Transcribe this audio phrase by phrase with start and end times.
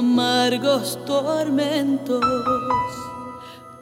[0.00, 2.24] amargos tormentos,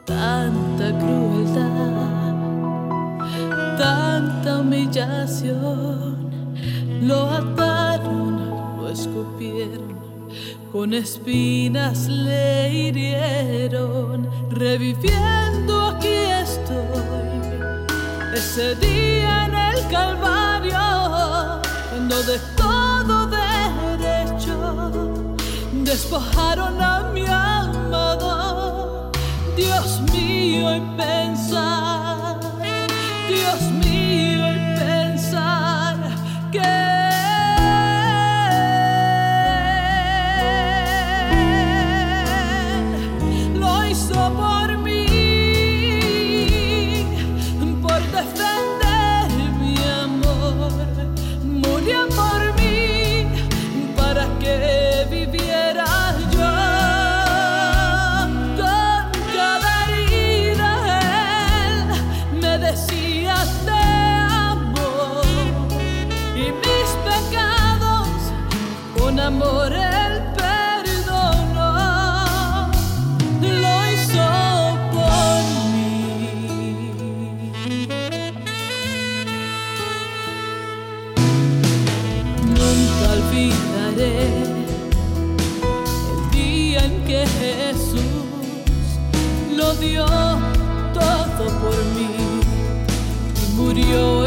[0.05, 2.35] tanta crueldad,
[3.77, 6.17] tanta humillación,
[7.03, 9.97] lo ataron, lo escupieron,
[10.73, 17.39] con espinas le hirieron, reviviendo aquí estoy,
[18.35, 20.79] ese día en el Calvario
[21.91, 22.37] cuando de
[25.89, 29.11] despojaron a mi amado.
[29.55, 31.88] Dios mío, y pensar,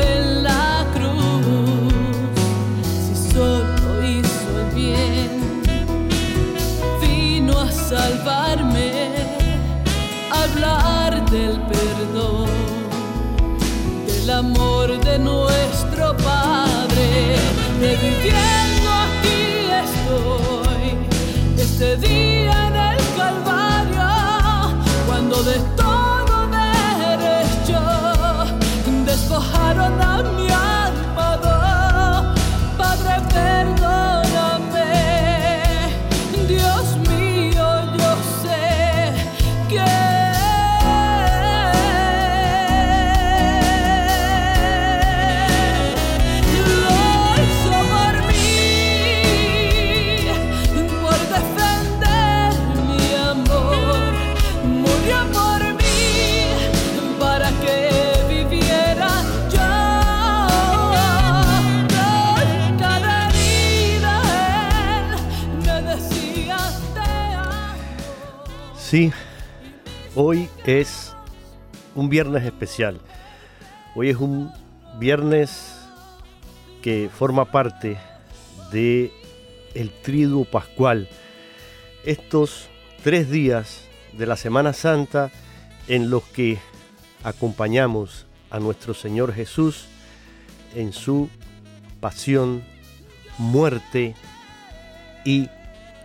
[0.01, 1.93] en la cruz,
[3.07, 5.63] si solo hizo el bien,
[7.01, 9.11] vino a salvarme,
[10.31, 12.49] hablar del perdón,
[14.07, 17.37] del amor de nuestro Padre,
[17.79, 18.43] reviviendo
[18.73, 18.82] aquí
[68.93, 69.11] Sí,
[70.15, 71.17] hoy es
[71.95, 73.01] un viernes especial.
[73.95, 74.53] Hoy es un
[74.99, 75.79] viernes
[76.83, 77.97] que forma parte
[78.71, 79.11] de
[79.73, 81.09] el triduo pascual.
[82.05, 82.69] Estos
[83.03, 85.31] tres días de la Semana Santa
[85.89, 86.59] en los que
[87.25, 89.87] acompañamos a nuestro Señor Jesús
[90.75, 91.31] en su
[91.99, 92.63] pasión,
[93.39, 94.15] muerte
[95.25, 95.49] y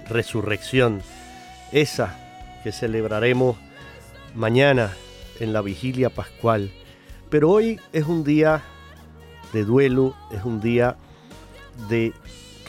[0.08, 1.02] resurrección.
[1.74, 2.27] Esa
[2.68, 3.56] que celebraremos
[4.36, 4.92] mañana
[5.40, 6.70] en la vigilia pascual.
[7.30, 8.62] Pero hoy es un día
[9.54, 10.98] de duelo, es un día
[11.88, 12.12] de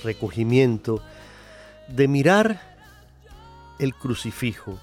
[0.05, 1.03] recogimiento,
[1.89, 2.77] de mirar
[3.81, 4.79] el crucifijo.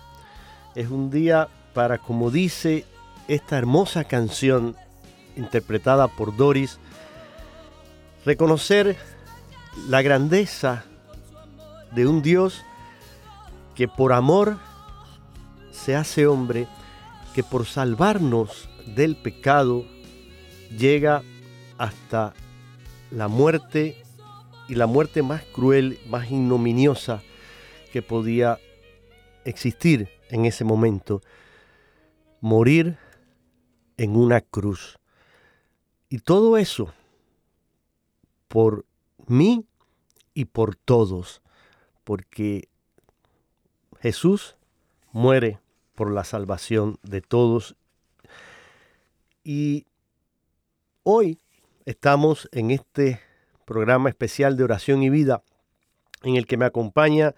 [0.75, 2.83] Es un día para, como dice
[3.29, 4.75] esta hermosa canción
[5.37, 6.77] interpretada por Doris,
[8.25, 8.97] reconocer
[9.87, 10.83] la grandeza
[11.93, 12.65] de un Dios
[13.75, 14.57] que por amor
[15.75, 16.67] se hace hombre,
[17.33, 19.85] que por salvarnos del pecado
[20.75, 21.21] llega
[21.77, 22.33] hasta
[23.11, 24.01] la muerte
[24.67, 27.21] y la muerte más cruel, más ignominiosa
[27.91, 28.57] que podía
[29.43, 31.21] existir en ese momento,
[32.41, 32.97] morir
[33.97, 34.97] en una cruz.
[36.09, 36.93] Y todo eso
[38.47, 38.85] por
[39.27, 39.65] mí
[40.33, 41.41] y por todos,
[42.03, 42.69] porque
[43.99, 44.55] Jesús
[45.11, 45.59] muere
[45.95, 47.75] por la salvación de todos.
[49.43, 49.85] Y
[51.03, 51.39] hoy
[51.85, 53.21] estamos en este
[53.65, 55.41] programa especial de oración y vida
[56.23, 57.35] en el que me acompaña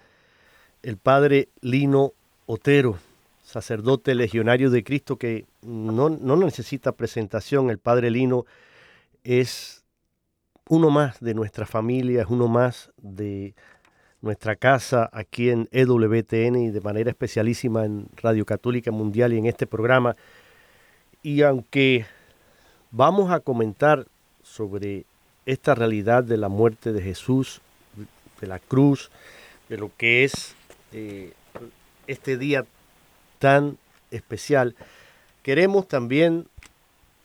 [0.83, 2.13] el padre Lino
[2.45, 2.97] Otero,
[3.43, 7.69] sacerdote legionario de Cristo que no, no necesita presentación.
[7.69, 8.45] El padre Lino
[9.23, 9.83] es
[10.69, 13.55] uno más de nuestra familia, es uno más de
[14.21, 19.45] nuestra casa aquí en EWTN y de manera especialísima en Radio Católica Mundial y en
[19.45, 20.15] este programa.
[21.21, 22.05] Y aunque
[22.91, 24.07] vamos a comentar
[24.43, 25.05] sobre
[25.45, 27.61] esta realidad de la muerte de Jesús,
[28.41, 29.11] de la cruz,
[29.69, 30.55] de lo que es
[30.93, 31.33] eh,
[32.07, 32.65] este día
[33.39, 33.77] tan
[34.11, 34.75] especial,
[35.43, 36.47] queremos también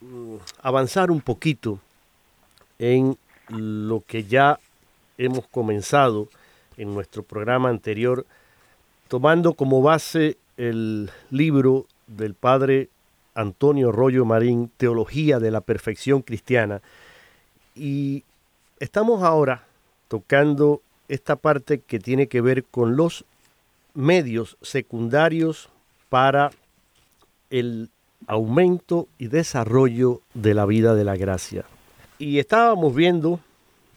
[0.01, 1.79] mm, avanzar un poquito
[2.79, 3.17] en
[3.49, 4.59] lo que ya
[5.19, 6.29] hemos comenzado
[6.77, 8.27] en nuestro programa anterior,
[9.09, 12.89] tomando como base el libro del padre
[13.35, 16.83] Antonio Rollo Marín, Teología de la Perfección Cristiana.
[17.75, 18.25] Y
[18.79, 19.65] estamos ahora
[20.09, 23.25] tocando esta parte que tiene que ver con los
[23.95, 25.69] medios secundarios
[26.09, 26.51] para
[27.51, 27.91] el
[28.27, 31.65] aumento y desarrollo de la vida de la gracia.
[32.19, 33.41] Y estábamos viendo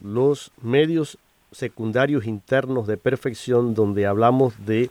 [0.01, 1.18] los medios
[1.56, 4.90] secundarios internos de perfección donde hablamos de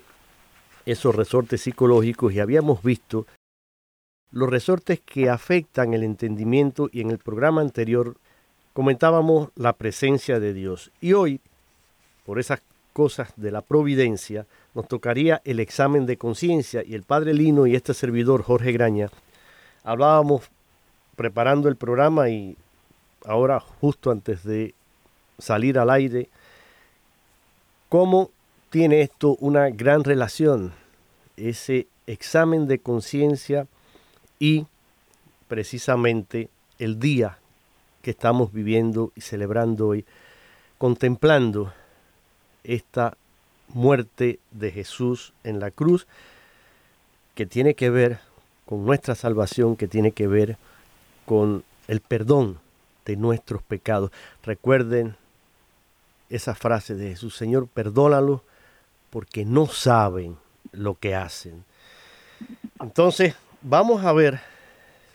[0.85, 3.27] esos resortes psicológicos y habíamos visto
[4.31, 8.15] los resortes que afectan el entendimiento y en el programa anterior
[8.73, 10.91] comentábamos la presencia de Dios.
[10.99, 11.39] Y hoy,
[12.25, 12.61] por esas
[12.93, 17.75] cosas de la providencia, nos tocaría el examen de conciencia y el padre Lino y
[17.75, 19.09] este servidor Jorge Graña
[19.83, 20.49] hablábamos
[21.15, 22.57] preparando el programa y
[23.23, 24.73] ahora justo antes de
[25.37, 26.29] salir al aire
[27.97, 28.29] ¿Cómo
[28.71, 30.73] tiene esto una gran relación?
[31.37, 33.67] Ese examen de conciencia
[34.37, 34.65] y
[35.47, 37.37] precisamente el día
[38.01, 40.03] que estamos viviendo y celebrando hoy,
[40.77, 41.71] contemplando
[42.65, 43.15] esta
[43.69, 46.05] muerte de Jesús en la cruz,
[47.33, 48.19] que tiene que ver
[48.65, 50.57] con nuestra salvación, que tiene que ver
[51.25, 52.59] con el perdón
[53.05, 54.11] de nuestros pecados.
[54.43, 55.15] Recuerden
[56.29, 58.43] esa frase de Jesús, Señor, perdónalo
[59.09, 60.37] porque no saben
[60.71, 61.63] lo que hacen.
[62.79, 64.41] Entonces, vamos a ver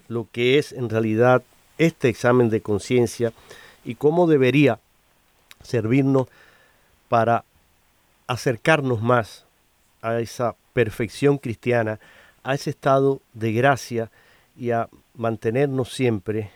[0.09, 1.43] lo que es en realidad
[1.79, 3.33] este examen de conciencia
[3.85, 4.79] y cómo debería
[5.63, 6.29] servirnos
[7.09, 7.45] para
[8.27, 9.45] acercarnos más
[10.03, 12.01] a esa perfección cristiana,
[12.43, 14.11] a ese estado de gracia
[14.57, 16.51] y a mantenernos siempre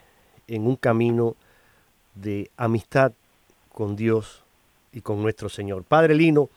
[0.46, 1.36] en un camino
[2.14, 3.12] de amistad
[3.72, 4.43] con Dios
[4.94, 5.82] y con nuestro Señor.
[5.82, 6.48] Padre Lino,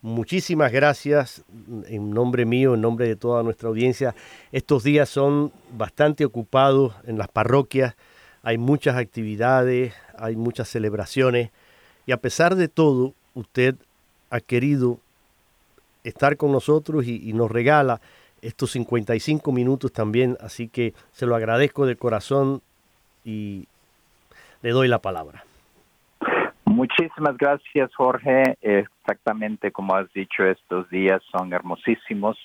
[0.00, 1.42] muchísimas gracias
[1.88, 4.14] en nombre mío, en nombre de toda nuestra audiencia.
[4.52, 7.96] Estos días son bastante ocupados en las parroquias,
[8.42, 11.50] hay muchas actividades, hay muchas celebraciones
[12.06, 13.74] y a pesar de todo, usted
[14.30, 14.98] ha querido
[16.04, 18.00] estar con nosotros y, y nos regala
[18.40, 22.62] estos 55 minutos también, así que se lo agradezco de corazón
[23.24, 23.66] y
[24.62, 25.44] le doy la palabra.
[26.70, 28.56] Muchísimas gracias, Jorge.
[28.60, 32.38] Exactamente como has dicho, estos días son hermosísimos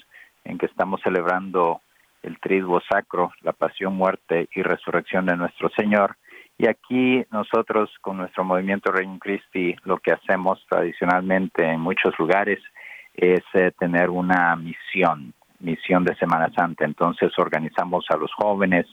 [0.44, 1.82] en que estamos celebrando
[2.24, 6.18] el triduo sacro, la pasión, muerte y resurrección de nuestro Señor.
[6.58, 12.60] Y aquí nosotros con nuestro movimiento Reino Christi lo que hacemos tradicionalmente en muchos lugares
[13.14, 15.36] es eh, tener una misión,
[15.66, 16.86] misión de Semana Santa.
[16.86, 18.86] Entonces organizamos a los jóvenes,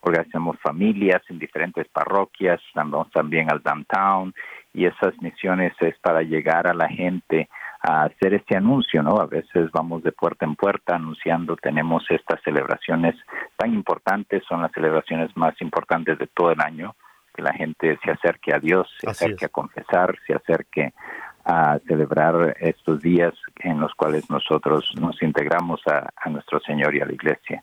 [0.00, 4.32] organizamos familias en diferentes parroquias, vamos también al downtown
[4.72, 7.48] y esas misiones es para llegar a la gente
[7.82, 9.20] a hacer este anuncio, ¿no?
[9.20, 13.16] A veces vamos de puerta en puerta anunciando, tenemos estas celebraciones
[13.56, 16.94] tan importantes, son las celebraciones más importantes de todo el año,
[17.34, 20.92] que la gente se acerque a Dios, se acerque a confesar, se acerque
[21.44, 27.06] a celebrar estos días en los cuales nosotros nos integramos a, nuestro Señor y a
[27.06, 27.62] la Iglesia.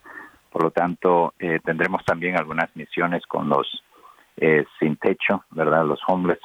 [0.51, 3.84] Por lo tanto, eh, tendremos también algunas misiones con los
[4.38, 5.86] eh, sin techo, ¿verdad?
[5.86, 6.39] Los homeless,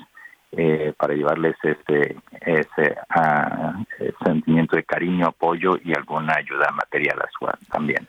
[0.53, 3.83] eh, para llevarles este ese ah,
[4.25, 7.19] sentimiento de cariño, apoyo y alguna ayuda material
[7.71, 8.07] también.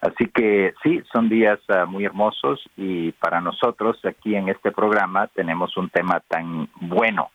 [0.00, 5.28] Así que sí, son días ah, muy hermosos y para nosotros aquí en este programa
[5.28, 7.30] tenemos un tema tan bueno,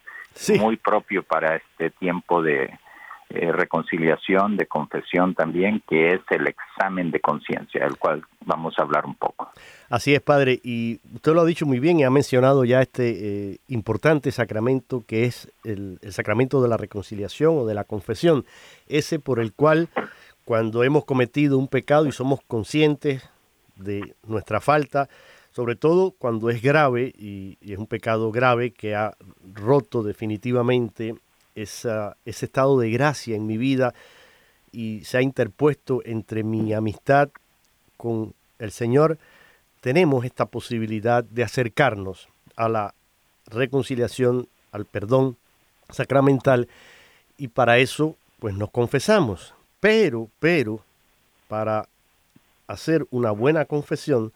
[0.59, 2.69] muy propio para este tiempo de
[3.33, 8.81] eh, reconciliación, de confesión también, que es el examen de conciencia, del cual vamos a
[8.81, 9.49] hablar un poco.
[9.89, 13.51] Así es, padre, y usted lo ha dicho muy bien y ha mencionado ya este
[13.53, 18.43] eh, importante sacramento que es el, el sacramento de la reconciliación o de la confesión,
[18.89, 19.87] ese por el cual
[20.43, 23.29] cuando hemos cometido un pecado y somos conscientes
[23.77, 25.07] de nuestra falta,
[25.51, 29.15] sobre todo cuando es grave y, es un pecado grave que ha
[29.53, 31.15] roto definitivamente
[31.55, 33.93] ese estado de gracia en mi vida
[34.71, 37.29] y se ha interpuesto entre mi amistad
[37.97, 39.17] con el Señor,
[39.81, 42.93] tenemos esta posibilidad de acercarnos a la
[43.47, 45.37] reconciliación, al perdón
[45.89, 46.69] sacramental
[47.37, 49.53] y para eso pues nos confesamos.
[49.79, 50.79] Pero, pero,
[51.47, 51.87] para
[52.67, 54.31] hacer una buena confesión,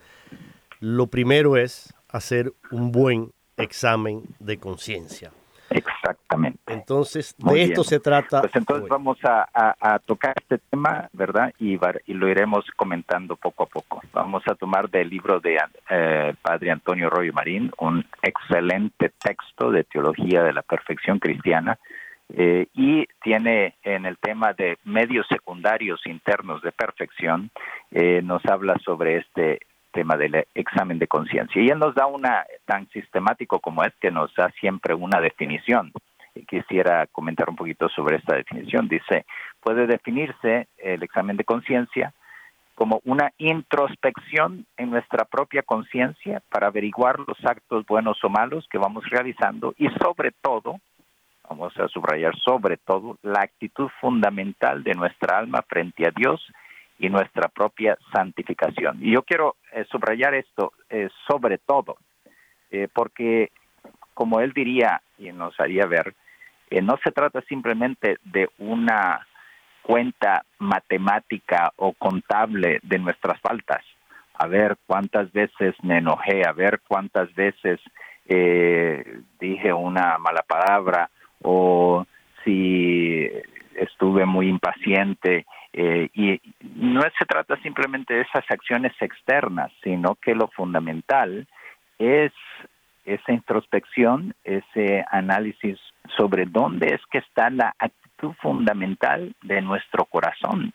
[0.80, 5.32] lo primero es hacer un buen examen de conciencia.
[5.70, 6.60] Exactamente.
[6.68, 8.42] Entonces, de esto se trata.
[8.42, 11.54] Pues entonces vamos a, tocar este tema, ¿verdad?
[11.60, 14.02] Y, y, lo iremos comentando poco a poco.
[14.14, 15.58] Vamos a tomar del libro de
[15.90, 21.80] eh, Padre Antonio Royo Marín, un excelente texto de teología de la perfección cristiana,
[22.34, 27.52] eh, y tiene en el tema de medios secundarios internos de perfección,
[27.92, 29.60] eh, nos habla sobre este
[29.96, 31.62] tema del examen de conciencia.
[31.62, 35.92] Y él nos da una tan sistemático como es que nos da siempre una definición.
[36.36, 38.90] Y quisiera comentar un poquito sobre esta definición.
[38.90, 39.26] Dice,
[39.62, 42.14] puede definirse el examen de conciencia
[42.76, 48.78] como una introspección en nuestra propia conciencia para averiguar los actos buenos o malos que
[48.78, 50.82] vamos realizando y sobre todo
[51.50, 56.46] vamos a subrayar sobre todo la actitud fundamental de nuestra alma frente a Dios
[57.00, 59.00] y nuestra propia santificación.
[59.02, 61.98] Y yo quiero eh, subrayar esto eh, sobre todo,
[62.72, 63.52] eh, porque
[64.14, 66.14] como él diría y nos haría ver,
[66.82, 69.26] no se trata simplemente de una
[69.82, 73.84] cuenta matemática o contable de nuestras faltas,
[74.34, 77.80] a ver cuántas veces me enojé, a ver cuántas veces
[78.28, 81.10] dije una mala palabra,
[81.42, 82.06] o
[82.44, 83.30] si
[83.76, 85.46] estuve muy impaciente.
[85.78, 86.40] Eh, y
[86.74, 91.46] no se trata simplemente de esas acciones externas, sino que lo fundamental
[92.00, 92.32] es
[93.04, 95.78] esa introspección, ese análisis
[96.16, 100.72] sobre dónde es que está la actitud fundamental de nuestro corazón.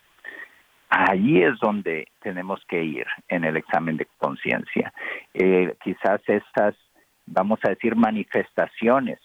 [0.91, 4.93] Allí es donde tenemos que ir en el examen de conciencia.
[5.33, 6.75] Eh, quizás estas,
[7.25, 9.19] vamos a decir, manifestaciones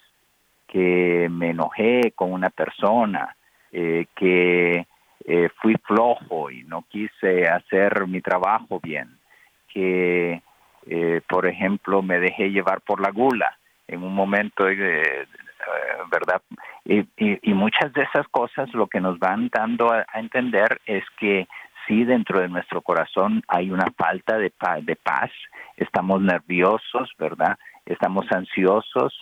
[0.68, 3.36] que me enojé con una persona,
[3.72, 4.86] eh, que
[5.28, 9.18] eh, fui flojo y no quise hacer mi trabajo bien,
[9.66, 10.40] que,
[10.86, 16.42] eh, por ejemplo, me dejé llevar por la gula en un momento, ¿verdad?
[16.84, 21.48] Y, muchas de esas cosas lo que nos van dando a, entender es que
[21.88, 24.52] sí dentro de nuestro corazón hay una falta de
[24.82, 25.30] de paz,
[25.76, 27.58] estamos nerviosos, ¿verdad?
[27.84, 29.12] Estamos ansiosos,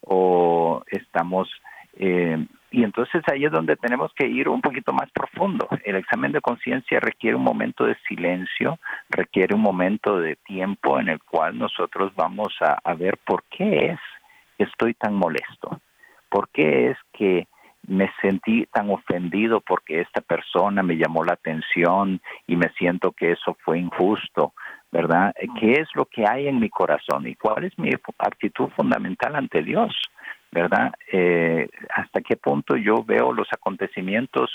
[0.00, 1.48] o estamos...
[1.96, 5.68] Eh, y entonces ahí es donde tenemos que ir un poquito más profundo.
[5.84, 11.08] El examen de conciencia requiere un momento de silencio, requiere un momento de tiempo en
[11.08, 14.00] el cual nosotros vamos a, ver por qué es
[14.58, 15.80] que estoy tan molesto,
[16.28, 17.46] por qué es que
[17.86, 23.32] me sentí tan ofendido porque esta persona me llamó la atención y me siento que
[23.32, 24.52] eso fue injusto,
[24.90, 25.32] ¿verdad?
[25.60, 29.62] ¿Qué es lo que hay en mi corazón y cuál es mi actitud fundamental ante
[29.62, 29.94] Dios?
[30.54, 30.92] ¿Verdad?
[31.10, 34.52] Eh, ¿Hasta qué punto yo veo los acontecimientos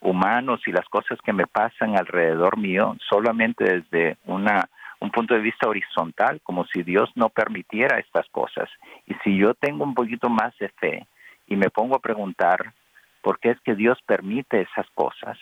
[0.00, 4.66] humanos y las cosas que me pasan alrededor mío solamente desde una
[5.00, 8.70] un punto de vista horizontal, como si Dios no permitiera estas cosas.
[9.06, 11.06] Y si yo tengo un poquito más de fe
[11.48, 12.72] y me pongo a preguntar
[13.20, 15.36] por qué es que Dios permite esas cosas,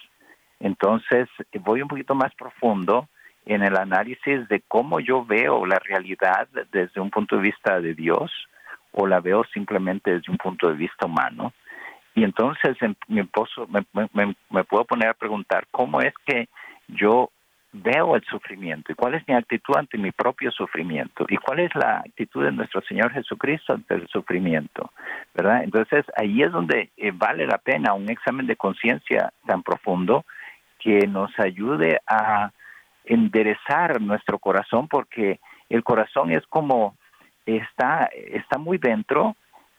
[0.59, 1.29] entonces
[1.61, 3.09] voy un poquito más profundo
[3.47, 7.95] en el análisis de cómo yo veo la realidad desde un punto de vista de
[7.95, 8.33] Dios
[8.92, 11.52] o la veo simplemente desde un punto de vista humano.
[12.14, 12.76] Y entonces
[13.09, 13.26] me,
[14.50, 16.49] me, puedo poner a preguntar cómo es que
[16.88, 17.30] yo
[17.73, 21.75] veo el sufrimiento y cuál es mi actitud ante mi propio sufrimiento y cuál es
[21.76, 24.90] la actitud de nuestro Señor Jesucristo ante el sufrimiento,
[25.35, 25.62] ¿verdad?
[25.62, 30.25] Entonces ahí es donde eh, vale la pena un examen de conciencia tan profundo
[30.80, 32.50] que nos ayude a
[33.04, 36.97] enderezar nuestro corazón porque el corazón es como
[37.57, 39.37] está está muy dentro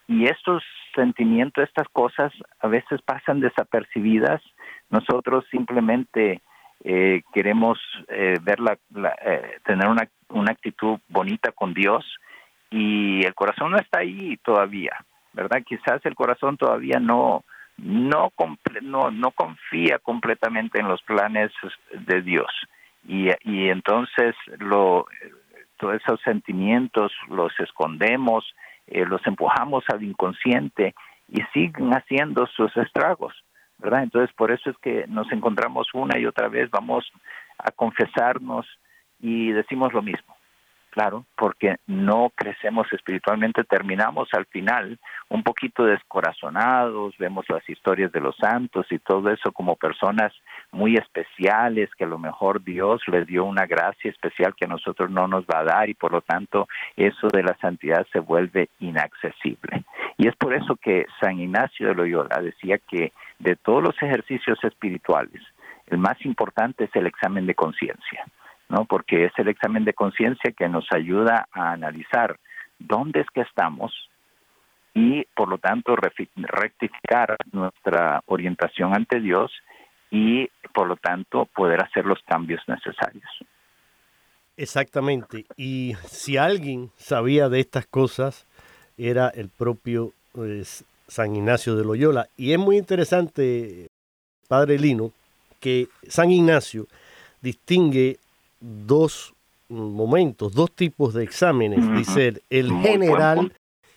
[0.07, 0.63] y estos
[0.93, 4.41] sentimientos, estas cosas a veces pasan desapercibidas.
[4.89, 6.41] Nosotros simplemente
[6.83, 8.77] eh, queremos eh, ver la,
[9.23, 12.03] eh, tener una, una actitud bonita con Dios
[12.69, 14.97] y el corazón no está ahí todavía,
[15.33, 15.63] ¿verdad?
[15.65, 17.43] Quizás el corazón todavía no
[17.77, 18.31] no
[18.81, 21.51] no, no confía completamente en los planes
[21.91, 22.51] de Dios
[23.03, 25.07] y entonces lo
[25.81, 28.45] todos esos sentimientos los escondemos,
[28.87, 30.93] los empujamos al inconsciente
[31.27, 33.33] y siguen haciendo sus estragos.
[33.79, 34.03] ¿verdad?
[34.03, 37.11] Entonces, por eso es que nos encontramos una y otra vez, vamos
[37.57, 38.67] a confesarnos
[39.19, 40.35] y decimos lo mismo.
[40.91, 48.19] Claro, porque no crecemos espiritualmente, terminamos al final un poquito descorazonados, vemos las historias de
[48.19, 50.33] los santos y todo eso como personas
[50.73, 55.09] muy especiales que a lo mejor Dios les dio una gracia especial que a nosotros
[55.09, 56.67] no nos va a dar y por lo tanto
[56.97, 59.85] eso de la santidad se vuelve inaccesible.
[60.17, 64.61] Y es por eso que San Ignacio de Loyola decía que de todos los ejercicios
[64.65, 65.41] espirituales,
[65.87, 68.25] el más importante es el examen de conciencia.
[68.71, 68.85] ¿No?
[68.85, 72.37] Porque es el examen de conciencia que nos ayuda a analizar
[72.79, 73.93] dónde es que estamos
[74.93, 79.51] y por lo tanto rectificar nuestra orientación ante Dios
[80.09, 83.29] y por lo tanto poder hacer los cambios necesarios.
[84.57, 85.45] Exactamente.
[85.55, 88.47] Y si alguien sabía de estas cosas,
[88.97, 90.11] era el propio
[91.07, 92.27] San Ignacio de Loyola.
[92.35, 93.87] Y es muy interesante,
[94.47, 95.11] Padre Lino,
[95.59, 96.87] que San Ignacio
[97.41, 98.17] distingue
[98.61, 99.33] dos
[99.67, 103.53] momentos, dos tipos de exámenes, dice el general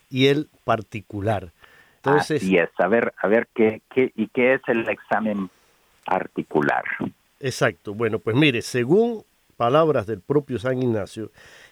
[0.09, 1.51] y el particular.
[1.97, 5.49] Entonces, Así es, a ver, a ver qué, qué, y qué es el examen
[6.05, 6.83] particular.
[7.39, 9.23] Exacto, bueno, pues mire, según
[9.57, 11.31] palabras del propio San Ignacio,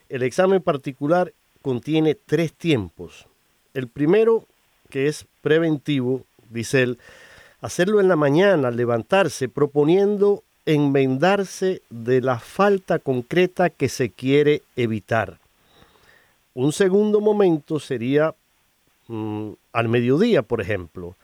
[0.10, 3.28] el examen particular contiene tres tiempos.
[3.74, 4.46] El primero,
[4.90, 7.00] que es preventivo, dice él,
[7.62, 15.40] hacerlo en la mañana, levantarse proponiendo enmendarse de la falta concreta que se quiere evitar.
[16.54, 18.34] Un segundo momento sería
[19.08, 21.16] mm, al mediodía, por ejemplo,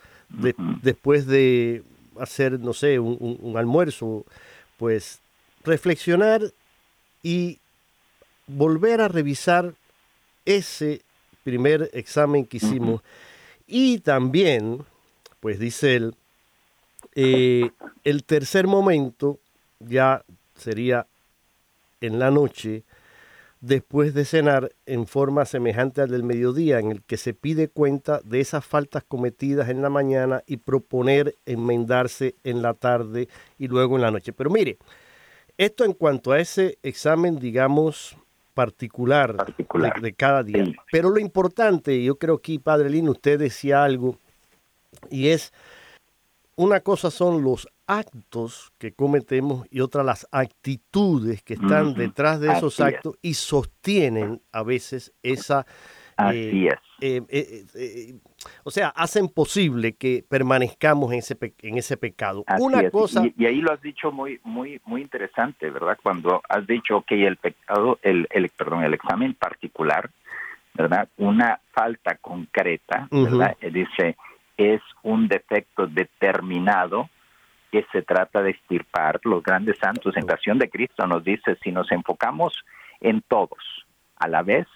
[0.81, 1.83] después de
[2.19, 4.25] hacer, no sé, un, almuerzo,
[4.77, 5.19] pues
[5.63, 6.41] reflexionar
[7.23, 7.59] y
[8.47, 9.73] volver a revisar
[10.45, 11.01] ese
[11.43, 13.01] primer examen que hicimos.
[13.67, 14.83] Y también,
[15.39, 16.15] pues dice él,
[17.15, 17.71] eh,
[18.03, 19.39] el tercer momento
[19.79, 20.23] ya
[20.55, 21.07] sería
[22.01, 22.83] en la noche,
[23.61, 28.21] después de cenar, en forma semejante al del mediodía, en el que se pide cuenta
[28.23, 33.95] de esas faltas cometidas en la mañana y proponer enmendarse en la tarde y luego
[33.95, 34.31] en la noche.
[34.31, 34.77] Pero mire,
[35.57, 38.15] esto en cuanto a ese examen, digamos,
[38.53, 39.53] particular,
[40.01, 40.65] De, cada día.
[40.91, 44.17] Pero lo importante, yo creo que, Padre Lino, usted decía algo,
[45.09, 45.53] y es
[46.59, 52.51] una cosa son los actos que cometemos y otra las actitudes que están detrás de
[52.51, 55.65] esos actos y sostienen a veces esa...
[56.17, 57.21] Así eh, es.
[57.31, 58.19] Eh, eh,
[58.65, 62.43] o sea, hacen posible que permanezcamos en ese, en ese pecado.
[62.59, 63.23] Una cosa...
[63.37, 65.97] Y, ahí lo has dicho muy, muy, muy interesante, ¿verdad?
[66.03, 70.09] Cuando has dicho que el pecado, el, el, perdón, el examen particular,
[70.73, 71.07] ¿verdad?
[71.15, 73.55] Una falta concreta, ¿verdad?
[73.61, 74.17] Dice
[74.59, 77.09] es un defecto determinado
[77.71, 79.21] que se trata de extirpar.
[79.23, 82.53] Los grandes santos en Pasión de Cristo nos dice, si nos enfocamos
[82.99, 83.85] en todos
[84.17, 84.67] a la vez,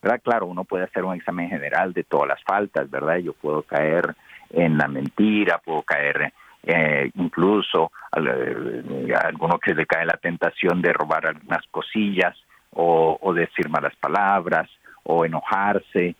[0.00, 0.20] ¿verdad?
[0.22, 3.16] Claro, uno puede hacer un examen general de todas las faltas, ¿verdad?
[3.16, 4.14] Yo puedo caer
[4.50, 8.20] en la mentira, puedo caer eh, incluso a,
[9.26, 12.36] alguno que le cae la tentación de robar algunas cosillas
[12.70, 14.70] o, o decir malas palabras
[15.02, 16.14] o enojarse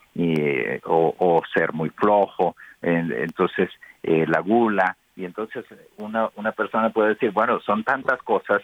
[0.85, 3.71] o, ser muy flojo, entonces
[4.03, 5.65] eh, la gula, y entonces
[5.99, 8.63] una, una persona puede decir, bueno, son tantas cosas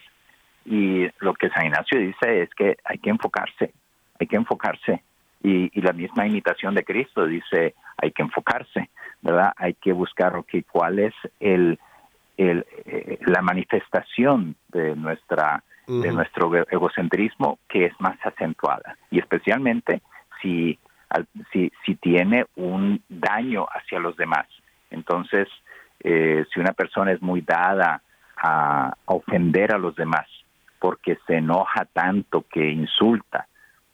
[0.65, 3.71] Y lo que San Ignacio dice es que hay que enfocarse,
[4.19, 5.01] hay que enfocarse.
[5.41, 8.89] Y, y la misma imitación de Cristo dice, hay que enfocarse,
[9.21, 9.53] ¿verdad?
[9.55, 11.79] Hay que buscar okay, cuál es el,
[12.37, 20.01] el, eh, la manifestación de nuestra de nuestro egocentrismo que es más acentuada y especialmente
[20.41, 20.77] si
[21.51, 24.47] si, si tiene un daño hacia los demás.
[24.89, 25.47] Entonces,
[25.99, 28.01] eh, si una persona es muy dada
[28.37, 30.27] a, ofender a los demás
[30.79, 33.47] porque se enoja tanto que insulta,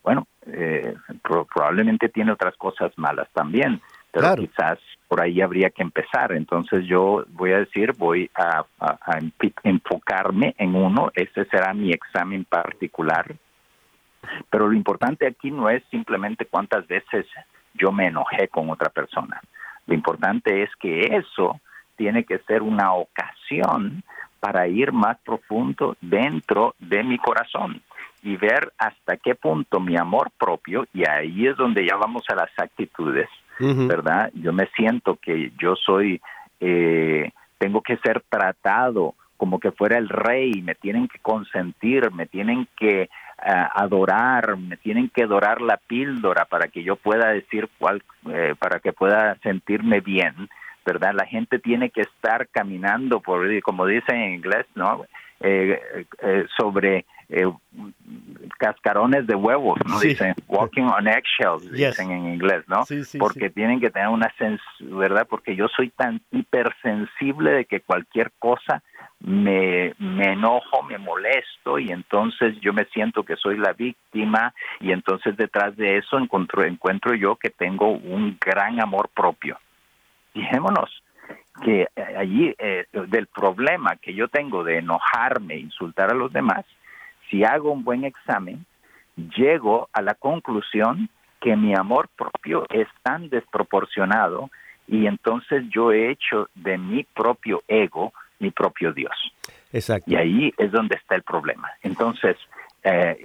[0.03, 3.81] bueno, eh, probablemente tiene otras cosas malas también
[4.13, 6.33] pero quizás por ahí habría que empezar.
[6.33, 8.63] Entonces yo voy a decir, voy a,
[9.63, 13.25] enfocarme en uno, ese será mi examen particular.
[14.49, 17.25] Pero lo importante aquí no es simplemente cuántas veces
[17.73, 19.41] yo me enojé con otra persona.
[19.85, 21.59] Lo importante es que eso
[21.95, 24.03] tiene que ser una ocasión
[24.39, 27.81] para ir más profundo dentro de mi corazón
[28.23, 32.35] y ver hasta qué punto mi amor propio, y ahí es donde ya vamos a
[32.35, 34.31] las actitudes, ¿verdad?
[34.33, 36.21] Yo me siento que yo soy,
[36.59, 42.25] eh, tengo que ser tratado como que fuera el rey, me tienen que consentir, me
[42.25, 48.03] tienen que adorar, me tienen que dorar la píldora para que yo pueda decir cuál,
[48.29, 50.49] eh, para que pueda sentirme bien,
[50.85, 51.13] ¿verdad?
[51.13, 55.05] La gente tiene que estar caminando por, como dicen en inglés, ¿no?
[55.45, 57.51] Eh, eh, sobre eh,
[58.57, 59.99] cascarones de huevos, ¿no?
[59.99, 62.85] Dicen walking on eggshells, dicen en inglés, ¿no?
[63.19, 65.27] Porque tienen que tener una sens ¿verdad?
[65.29, 68.83] Porque yo soy tan hipersensible de que cualquier cosa
[69.23, 74.91] me, me enojo, me molesto y entonces yo me siento que soy la víctima y
[74.91, 79.57] entonces detrás de eso encuentro, encuentro yo que tengo un gran amor propio.
[80.33, 81.03] Fijémonos,
[81.63, 86.65] que allí eh, del problema que yo tengo de enojarme, insultar a los demás,
[87.29, 88.65] si hago un buen examen,
[89.15, 91.09] llego a la conclusión
[91.39, 94.49] que mi amor propio es tan desproporcionado
[94.87, 98.11] y entonces yo he hecho de mi propio ego
[98.43, 99.15] mi propio Dios.
[99.71, 100.11] Exacto.
[100.11, 101.69] Y ahí es donde está el problema.
[101.81, 102.37] Entonces,
[102.83, 103.17] eh,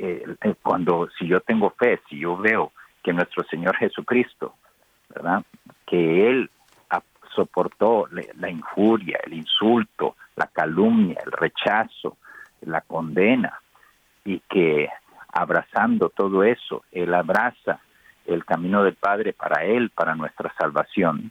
[0.43, 4.55] eh, cuando si yo tengo fe, si yo veo que nuestro Señor Jesucristo,
[5.11, 5.43] ¿verdad?
[5.87, 6.51] Que Él
[7.35, 12.17] soportó la injuria, el insulto, la calumnia, el rechazo,
[12.63, 13.61] la condena,
[14.25, 14.89] y que
[15.33, 17.81] abrazando todo eso, Él abraza
[18.27, 21.31] el camino del Padre para Él, para nuestra salvación.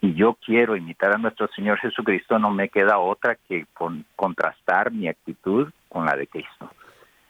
[0.00, 3.66] Y yo quiero imitar a nuestro Señor Jesucristo, no me queda otra que
[4.16, 6.70] contrastar mi actitud con la de Cristo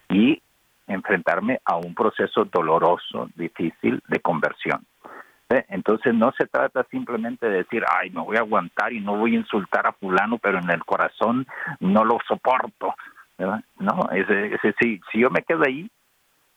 [0.09, 0.41] y
[0.87, 4.85] enfrentarme a un proceso doloroso, difícil de conversión.
[5.69, 9.35] Entonces no se trata simplemente de decir, ay, me voy a aguantar y no voy
[9.35, 11.45] a insultar a fulano, pero en el corazón
[11.81, 12.95] no lo soporto.
[13.79, 15.91] No, ese, ese, si, si yo me quedo ahí,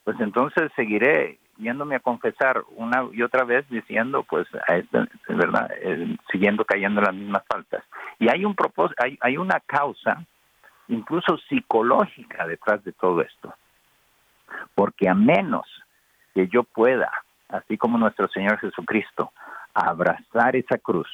[0.04, 5.69] pues entonces seguiré yéndome a confesar una y otra vez diciendo, pues, a este, ¿verdad?
[5.81, 7.83] Eh, siguiendo cayendo en las mismas faltas.
[8.19, 10.23] Y hay un propósito, hay, hay una causa,
[10.87, 13.53] incluso psicológica, detrás de todo esto.
[14.75, 15.65] Porque a menos
[16.33, 17.11] que yo pueda
[17.53, 19.31] así como nuestro Señor Jesucristo,
[19.73, 21.07] abrazar esa cruz,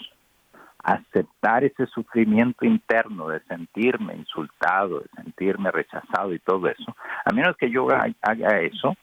[0.82, 7.58] aceptar ese sufrimiento interno de sentirme insultado, de sentirme rechazado y todo eso, a menos
[7.58, 8.96] que yo haga eso,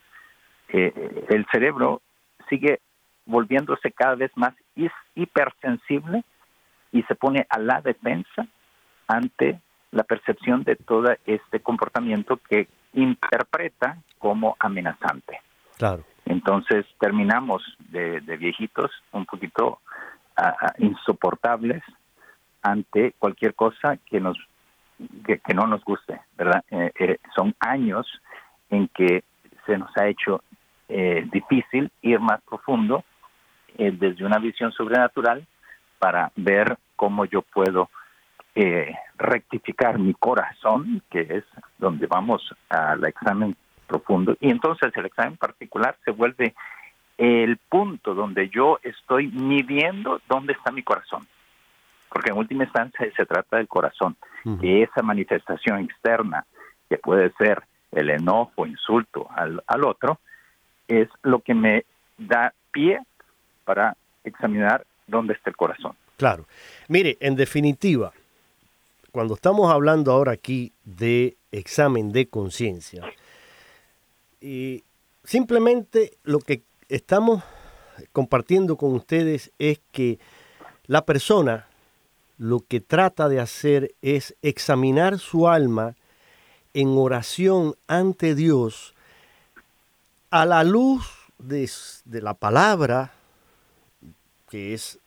[0.77, 2.03] eh, el cerebro
[2.49, 2.81] sigue
[3.25, 4.55] volviéndose cada vez más
[5.15, 6.23] hipersensible
[6.93, 8.47] y se pone a la defensa
[9.09, 9.61] ante
[9.91, 15.41] la percepción de todo este comportamiento que interpreta como amenazante.
[15.79, 16.05] Claro.
[16.25, 19.81] Entonces terminamos de, viejitos un poquito
[20.79, 21.83] insoportables
[22.63, 24.37] ante cualquier cosa que nos
[25.25, 26.65] que, no nos guste, ¿verdad?
[26.71, 28.07] Eh, eh, son años
[28.71, 29.25] en que
[29.67, 30.43] se nos ha hecho
[30.89, 33.05] eh, difícil ir más profundo
[33.79, 35.47] desde una visión sobrenatural
[35.99, 37.91] para ver cómo yo puedo
[39.19, 41.45] rectificar mi corazón, que es
[41.77, 43.55] donde vamos al examen
[43.87, 44.37] profundo.
[44.41, 46.55] Y entonces el examen particular se vuelve
[47.19, 51.27] el punto donde yo estoy midiendo dónde está mi corazón.
[52.09, 54.17] Porque en última instancia se trata del corazón,
[54.61, 56.47] que esa manifestación externa,
[56.89, 60.21] que puede ser el enojo, insulto al, al otro,
[60.89, 61.85] es lo que me
[62.19, 63.01] da pie
[63.65, 65.97] para examinar dónde está el corazón.
[66.17, 66.47] Claro.
[66.89, 68.13] Mire, en definitiva,
[69.13, 73.05] cuando estamos hablando ahora aquí de examen de conciencia,
[74.41, 74.85] y
[75.25, 77.43] simplemente lo que estamos
[78.13, 80.19] compartiendo con ustedes es que
[80.87, 81.67] la persona
[82.39, 85.97] lo que trata de hacer es examinar su alma
[86.75, 88.95] en oración ante Dios
[90.41, 91.07] a la luz
[91.39, 91.69] de,
[92.21, 93.13] la palabra,
[94.49, 94.99] que es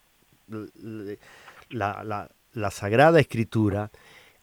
[1.70, 3.92] la, la, la Sagrada Escritura,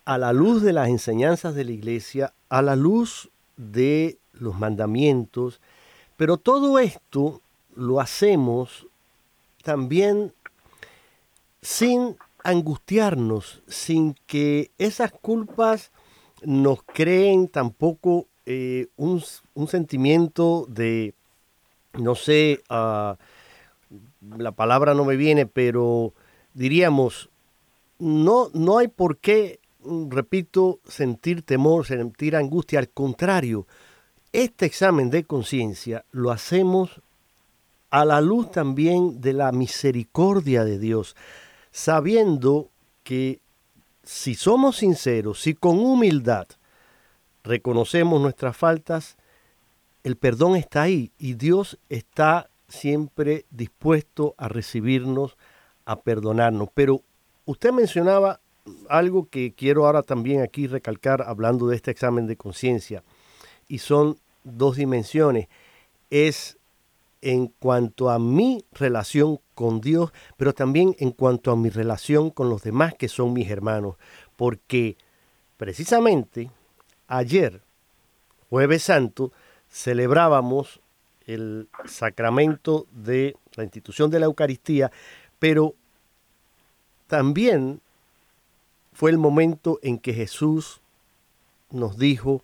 [0.04, 5.60] a la luz de las enseñanzas de la iglesia, a la luz de los mandamientos,
[6.16, 7.42] pero todo esto
[7.74, 8.86] lo hacemos
[9.62, 10.32] también
[11.62, 15.90] sin angustiarnos, sin que esas culpas
[16.42, 19.22] nos creen tampoco eh, un,
[19.54, 21.14] un, sentimiento de,
[21.94, 23.16] no sé, uh,
[24.38, 26.14] la palabra no me viene, pero
[26.54, 27.28] diríamos,
[27.98, 29.60] no, no hay por qué,
[30.08, 33.66] repito, sentir temor, sentir angustia, al contrario,
[34.32, 37.00] este examen de conciencia lo hacemos
[37.90, 41.16] a la luz también de la misericordia de Dios,
[41.70, 42.68] sabiendo
[43.02, 43.40] que
[44.02, 46.46] si somos sinceros, si con humildad
[47.46, 49.16] reconocemos nuestras faltas,
[50.02, 55.36] el perdón está ahí y Dios está siempre dispuesto a recibirnos,
[55.84, 56.68] a perdonarnos.
[56.74, 57.02] Pero
[57.44, 58.40] usted mencionaba
[58.88, 63.04] algo que quiero ahora también aquí recalcar hablando de este examen de conciencia,
[63.68, 65.48] y son dos dimensiones.
[66.10, 66.58] Es
[67.22, 72.48] en cuanto a mi relación con Dios, pero también en cuanto a mi relación con
[72.48, 73.96] los demás que son mis hermanos,
[74.36, 74.96] porque
[75.56, 76.50] precisamente
[77.08, 77.62] ayer,
[78.50, 79.32] jueves santo,
[79.70, 80.80] celebrábamos
[81.26, 84.92] el sacramento de la institución de la Eucaristía,
[85.38, 85.74] pero
[87.08, 87.80] también
[88.92, 90.80] fue el momento en que Jesús
[91.70, 92.42] nos dijo,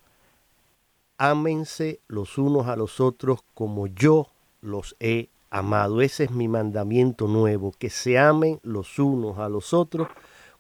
[1.17, 4.29] ámense los unos a los otros como yo
[4.61, 6.01] los he amado.
[6.03, 10.09] Ese es mi mandamiento nuevo, que se amen los unos a los otros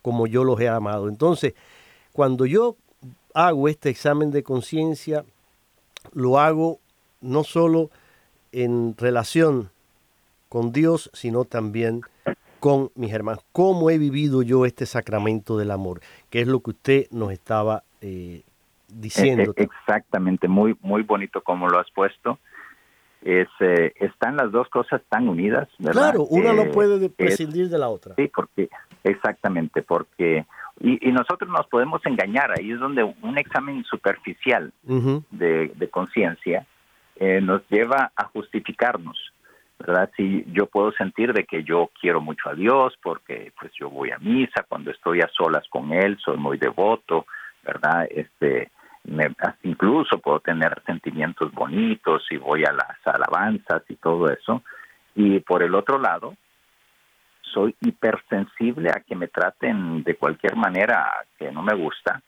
[0.02, 1.08] como yo los he amado.
[1.08, 1.54] Entonces,
[2.12, 2.76] cuando yo
[3.34, 5.24] hago este examen de conciencia,
[6.12, 6.78] lo hago
[7.20, 7.90] no solo
[8.52, 9.70] en relación
[10.48, 12.02] con Dios, sino también
[12.60, 13.42] con mis hermanos.
[13.52, 16.00] ¿Cómo he vivido yo este sacramento del amor?
[16.30, 18.42] Que es lo que usted nos estaba eh,
[18.88, 19.54] diciendo.
[19.56, 22.38] E-, exactamente, muy, muy bonito como lo has puesto.
[23.22, 26.10] Es, eh, están las dos cosas tan unidas, ¿verdad?
[26.10, 28.14] Claro, una no puede prescindir de la otra.
[28.16, 28.68] Sí, porque,
[29.04, 30.44] exactamente, porque,
[30.82, 35.24] y, y, nosotros nos podemos engañar, ahí es donde un examen superficial uh -huh.
[35.30, 36.66] de, de conciencia
[37.16, 39.16] eh, nos lleva a justificarnos,
[39.78, 40.10] ¿verdad?
[40.16, 44.10] Si yo puedo sentir de que yo quiero mucho a Dios porque pues yo voy
[44.10, 47.26] a misa, cuando estoy a solas con Él, soy muy devoto,
[47.62, 48.08] ¿verdad?
[48.10, 48.70] Este,
[49.04, 49.30] me,
[49.62, 54.62] incluso puedo tener sentimientos bonitos y voy a las alabanzas y todo eso.
[55.14, 56.34] Y por el otro lado,
[57.52, 62.22] soy hipersensible a que me traten de cualquier manera que no me gusta.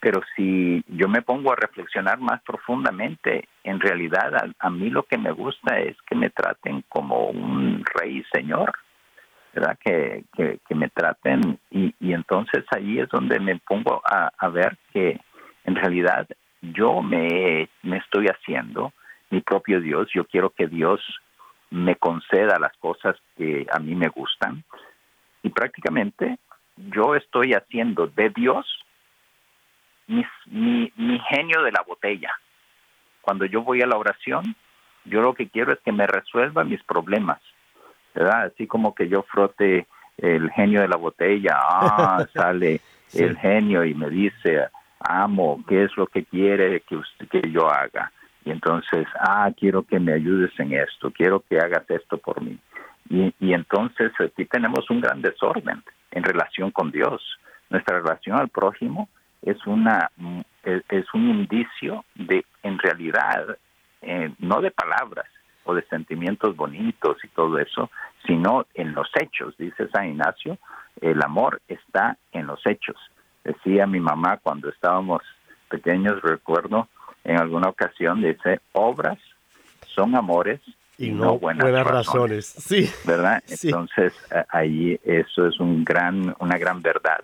[0.00, 5.02] Pero si yo me pongo a reflexionar más profundamente, en realidad a, a mí lo
[5.02, 8.72] que me gusta es que me traten como un rey señor,
[9.52, 9.76] ¿verdad?
[9.84, 14.48] Que, que, que me traten y, y, entonces ahí es donde me pongo a, a
[14.48, 15.18] ver que
[15.64, 16.28] en realidad
[16.60, 18.92] yo me, me estoy haciendo
[19.30, 21.00] mi propio Dios, yo quiero que Dios
[21.70, 24.64] me conceda las cosas que a mí me gustan
[25.42, 26.38] y prácticamente
[26.76, 28.66] yo estoy haciendo de Dios
[30.06, 32.32] mi, mi, mi, genio de la botella.
[33.20, 34.56] Cuando yo voy a la oración,
[35.04, 37.40] yo lo que quiero es que me resuelva mis problemas,
[38.14, 38.44] ¿verdad?
[38.44, 43.22] Así como que yo frote el genio de la botella, ah, sale sí.
[43.22, 44.68] el genio y me dice,
[45.00, 48.10] amo, ¿qué es lo que quiere que, usted, que yo haga?
[48.48, 52.58] Y entonces, ah, quiero que me ayudes en esto, quiero que hagas esto por mí.
[53.10, 55.82] Y, entonces aquí tenemos un gran desorden
[56.12, 57.22] en relación con Dios.
[57.68, 59.10] Nuestra relación al prójimo
[59.42, 60.10] es una
[60.62, 63.58] es, es un indicio de en realidad
[64.00, 65.26] eh, no de palabras
[65.64, 67.90] o de sentimientos bonitos y todo eso
[68.26, 70.58] sino en los hechos dice San Ignacio
[71.00, 72.96] el amor está en los hechos
[73.44, 75.22] decía mi mamá cuando estábamos
[75.68, 76.88] pequeños recuerdo
[77.28, 79.18] en alguna ocasión dice obras
[79.86, 80.60] son amores
[80.96, 82.54] y, y no, no, buenas, buenas razones.
[82.54, 82.90] razones.
[82.90, 83.68] sí verdad sí.
[83.68, 84.12] entonces
[84.48, 87.22] ahí eso es un gran una gran verdad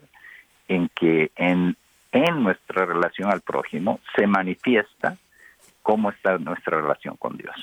[0.68, 1.76] en que en
[2.14, 5.16] en nuestra relación al prójimo se manifiesta
[5.82, 7.54] cómo está nuestra relación con Dios.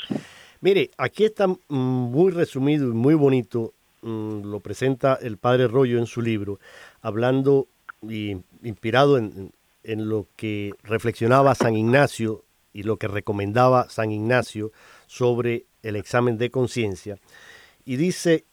[0.59, 3.73] Mire, aquí está muy resumido y muy bonito,
[4.03, 6.59] lo presenta el padre Rollo en su libro,
[7.01, 7.67] hablando
[8.01, 9.51] y inspirado en,
[9.83, 14.71] en lo que reflexionaba San Ignacio y lo que recomendaba San Ignacio
[15.07, 17.17] sobre el examen de conciencia.
[17.85, 18.45] Y dice,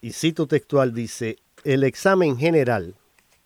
[0.00, 2.94] y cito textual, dice, el examen general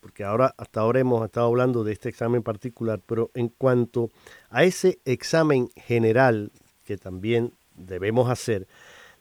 [0.00, 4.10] porque ahora hasta ahora hemos estado hablando de este examen particular, pero en cuanto
[4.48, 6.50] a ese examen general
[6.86, 8.66] que también debemos hacer,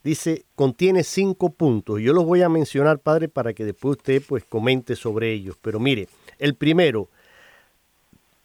[0.03, 1.99] dice, contiene cinco puntos.
[1.99, 5.57] Yo los voy a mencionar, padre, para que después usted pues comente sobre ellos.
[5.61, 6.07] Pero mire,
[6.39, 7.09] el primero,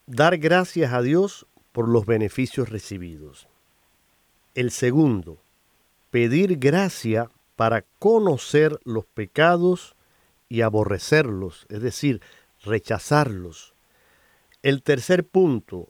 [0.07, 3.49] dar gracias a Dios por los beneficios recibidos.
[4.55, 5.39] El segundo,
[6.11, 9.97] pedir gracia para conocer los pecados
[10.49, 12.21] y aborrecerlos, es decir,
[12.63, 13.75] rechazarlos.
[14.63, 15.89] El tercer punto,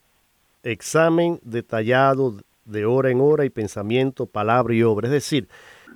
[0.63, 5.49] examen detallado de hora en hora y pensamiento, palabra y obra, es decir,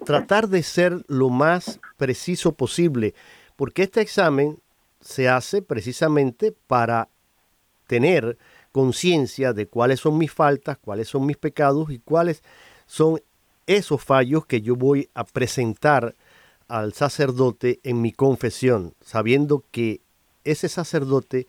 [0.05, 3.15] tratar de ser lo más preciso posible,
[3.57, 4.59] porque este examen
[5.01, 7.09] se hace precisamente para
[7.89, 8.39] tener
[8.71, 12.45] conciencia de cuáles son mis faltas, cuáles son mis pecados y cuáles
[12.87, 13.21] son
[13.67, 16.15] esos fallos que yo voy a presentar
[16.69, 20.01] al sacerdote en mi confesión, sabiendo que
[20.45, 21.47] ese sacerdote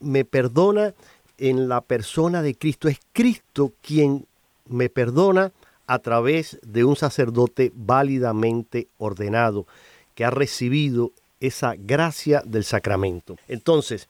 [0.00, 0.94] me perdona
[1.38, 2.88] en la persona de Cristo.
[2.88, 4.26] Es Cristo quien
[4.66, 5.52] me perdona
[5.86, 9.66] a través de un sacerdote válidamente ordenado,
[10.14, 13.36] que ha recibido esa gracia del sacramento.
[13.46, 14.08] Entonces,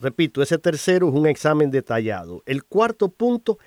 [0.00, 2.42] repito, ese tercero es un examen detallado.
[2.46, 3.58] El cuarto punto,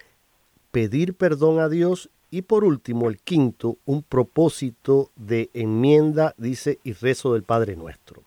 [0.72, 6.94] pedir perdón a Dios y por último, el quinto, un propósito de enmienda, dice, y
[6.94, 8.24] rezo del Padre Nuestro.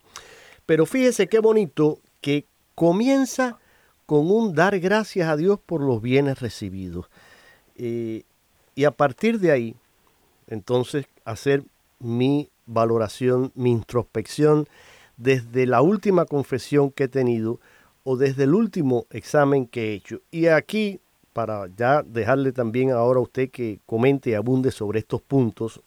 [0.64, 3.58] Pero fíjese qué bonito que comienza
[4.06, 7.06] con un dar gracias a Dios por los bienes recibidos.
[7.74, 8.22] Eh,
[8.76, 9.74] y a partir de ahí,
[10.46, 11.64] entonces, hacer
[11.98, 14.68] mi valoración, mi introspección
[15.16, 17.58] desde la última confesión que he tenido
[18.08, 20.20] o desde el último examen que he hecho.
[20.30, 21.00] Y aquí
[21.32, 25.82] para ya dejarle también ahora a usted que comente y abunde sobre estos puntos,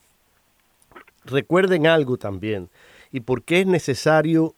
[1.24, 2.68] recuerden algo también
[3.10, 4.54] y por qué es necesario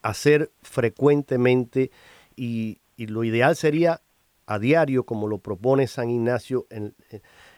[0.00, 1.90] hacer frecuentemente
[2.36, 4.00] y, lo ideal sería
[4.46, 6.94] a diario como lo propone San Ignacio, en,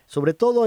[0.06, 0.64] sobre todo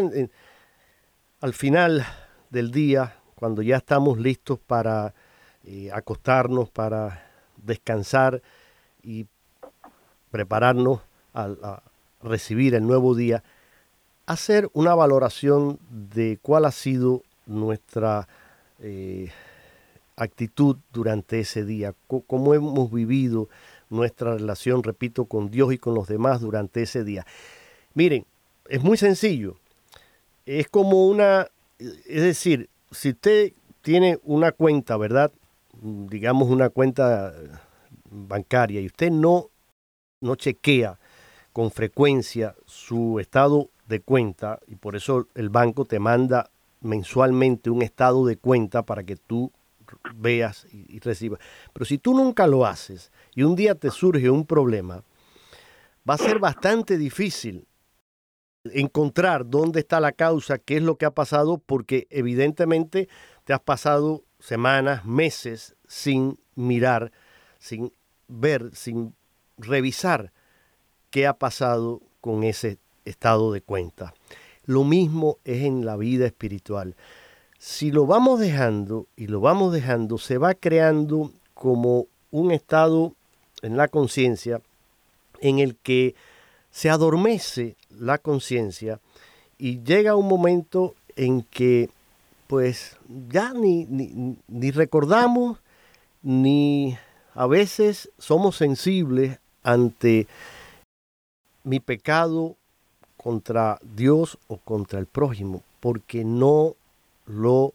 [1.41, 2.05] al final
[2.49, 5.13] del día, cuando ya estamos listos para
[5.63, 7.25] eh, acostarnos, para
[7.65, 8.41] descansar
[9.03, 9.25] y
[10.31, 11.01] prepararnos
[11.33, 11.81] a,
[12.21, 13.43] recibir el nuevo día,
[14.25, 18.27] hacer una valoración de cuál ha sido nuestra
[18.79, 19.31] eh,
[20.15, 23.47] actitud durante ese día, cómo hemos vivido
[23.89, 27.25] nuestra relación, repito, con Dios y con los demás durante ese día.
[27.93, 28.25] Miren,
[28.67, 29.55] es muy sencillo.
[30.45, 31.47] Es como una,
[31.79, 35.31] es decir, si usted tiene una cuenta, ¿verdad?
[35.81, 37.33] Digamos una cuenta
[38.09, 39.49] bancaria y usted no,
[40.21, 40.97] no chequea
[41.53, 46.49] con frecuencia su estado de cuenta y por eso el banco te manda
[46.81, 49.51] mensualmente un estado de cuenta para que tú
[50.15, 51.39] veas y, recibas.
[51.73, 55.03] Pero si tú nunca lo haces y un día te surge un problema,
[56.07, 57.67] va a ser bastante difícil
[58.65, 63.07] encontrar dónde está la causa, qué es lo que ha pasado, porque evidentemente
[63.43, 67.11] te has pasado semanas, meses sin mirar,
[67.57, 67.91] sin
[68.27, 69.15] ver, sin
[69.57, 70.31] revisar
[71.09, 74.13] qué ha pasado con ese estado de cuenta.
[74.65, 76.95] Lo mismo es en la vida espiritual.
[77.57, 83.15] Si lo vamos dejando y lo vamos dejando, se va creando como un estado
[83.63, 84.61] en la conciencia
[85.41, 86.13] en el que
[86.69, 88.99] se adormece la conciencia
[89.57, 91.89] y llega un momento en que
[92.47, 92.97] pues
[93.29, 95.59] ya ni, ni, recordamos
[96.21, 96.97] ni
[97.33, 100.27] a veces somos sensibles ante
[101.63, 102.55] mi pecado
[103.17, 106.75] contra Dios o contra el prójimo, porque no
[107.25, 107.73] lo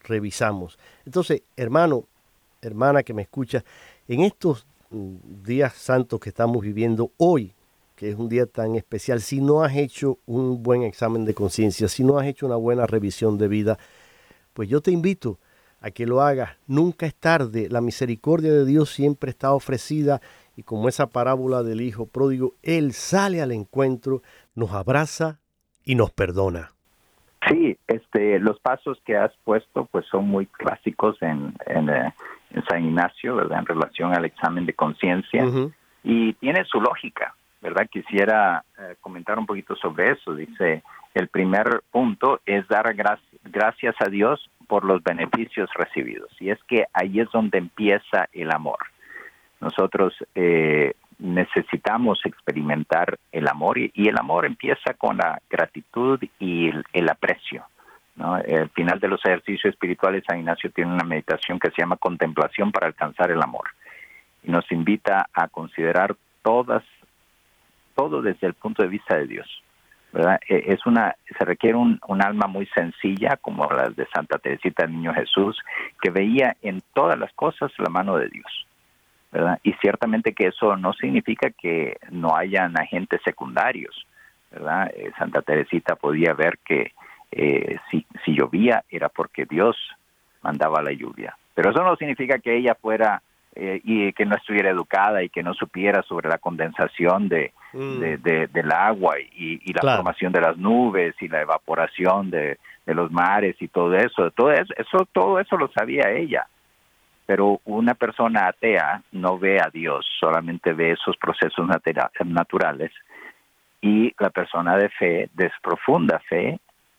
[0.00, 0.78] revisamos.
[1.04, 2.04] Entonces, hermano,
[2.62, 3.64] hermana que me escucha,
[4.08, 7.52] en estos mm, días santos que estamos viviendo hoy,
[7.96, 11.88] que es un día tan especial, si no has hecho un buen examen de conciencia,
[11.88, 13.78] si no has hecho una buena revisión de vida,
[14.52, 15.38] pues yo te invito
[15.80, 16.56] a que lo hagas.
[16.66, 17.68] Nunca es tarde.
[17.70, 20.20] La misericordia de Dios siempre está ofrecida
[20.56, 24.22] y como esa parábola del hijo pródigo, Él sale al encuentro,
[24.54, 25.40] nos abraza
[25.84, 26.72] y nos perdona.
[27.48, 32.14] Sí, este, los pasos que has puesto pues son muy clásicos en, en, eh,
[32.68, 33.60] San Ignacio, ¿verdad?
[33.60, 35.44] En relación al examen de conciencia
[36.04, 37.88] y tiene su lógica, ¿verdad?
[37.90, 40.34] Quisiera eh, comentar un poquito sobre eso.
[40.34, 40.82] Dice,
[41.14, 46.86] el primer punto es dar gracias a Dios por los beneficios recibidos y es que
[46.92, 48.78] ahí es donde empieza el amor.
[49.60, 57.08] Nosotros eh, necesitamos experimentar el amor y, el amor empieza con la gratitud y el,
[57.08, 57.64] aprecio,
[58.16, 58.38] ¿no?
[58.38, 62.72] El final de los ejercicios espirituales, San Ignacio tiene una meditación que se llama contemplación
[62.72, 63.68] para alcanzar el amor
[64.42, 66.82] y nos invita a considerar todas,
[67.94, 69.62] todo desde el punto de vista de Dios.
[70.12, 70.40] ¿verdad?
[70.48, 74.92] E, es una, se requiere un, alma muy sencilla, como las de Santa Teresita del
[74.92, 75.58] Niño Jesús,
[76.00, 78.66] que veía en todas las cosas la mano de Dios.
[79.30, 79.58] ¿verdad?
[79.62, 84.06] Y ciertamente que eso no significa que no hayan agentes secundarios.
[84.50, 84.90] ¿verdad?
[84.94, 86.92] Eh, Santa Teresita podía ver que
[87.30, 89.76] eh, si, si llovía era porque Dios
[90.42, 91.34] mandaba la lluvia.
[91.54, 93.22] Pero eso no significa que ella fuera
[93.54, 98.00] eh, y que no estuviera educada y que no supiera sobre la condensación de, Mm.
[98.00, 99.96] de, de- del agua y, y la Claro.
[100.02, 104.30] formación de las nubes y la evaporación de, de los mares y todo eso.
[104.32, 106.46] Todo eso, eso, todo eso lo sabía ella.
[107.24, 111.66] Pero una persona atea no ve a Dios, solamente ve esos procesos
[112.26, 112.92] naturales.
[113.80, 116.58] Y la persona de fe, de profunda fe,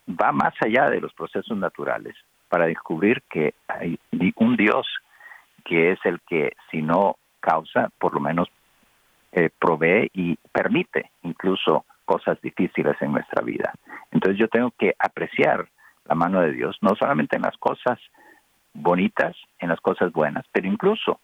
[0.10, 2.16] va más allá de los procesos naturales
[2.50, 4.00] para descubrir que hay
[4.38, 4.88] un Dios
[5.64, 8.48] que es el que, si no causa, por lo menos
[9.32, 13.74] eh, provee y permite incluso cosas difíciles en nuestra vida.
[14.12, 15.68] Entonces yo tengo que apreciar
[16.06, 18.00] la mano de Dios, no solamente en las cosas
[18.74, 21.20] bonitas, en las cosas buenas, pero incluso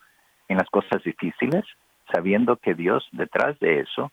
[0.47, 1.65] en las cosas difíciles,
[2.11, 4.11] sabiendo que Dios detrás de eso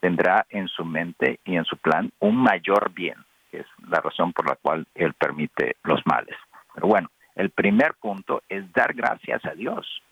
[0.00, 3.16] tendrá en su mente y en su plan un mayor bien,
[3.50, 6.36] que es la razón por la cual Él permite los males.
[6.74, 10.02] Pero bueno, el primer punto es dar gracias a Dios.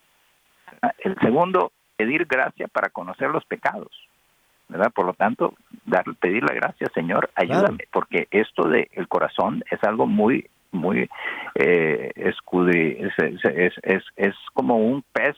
[0.99, 3.91] El segundo, pedir gracia para conocer los pecados.
[4.69, 4.91] ¿verdad?
[4.95, 5.55] Por lo tanto,
[5.85, 7.91] dar, pedir la gracia, Señor, ayúdame, Claro.
[7.93, 11.09] porque esto del el corazón es algo muy, muy
[11.55, 15.37] eh, escudi- es, es, es, es, como un pez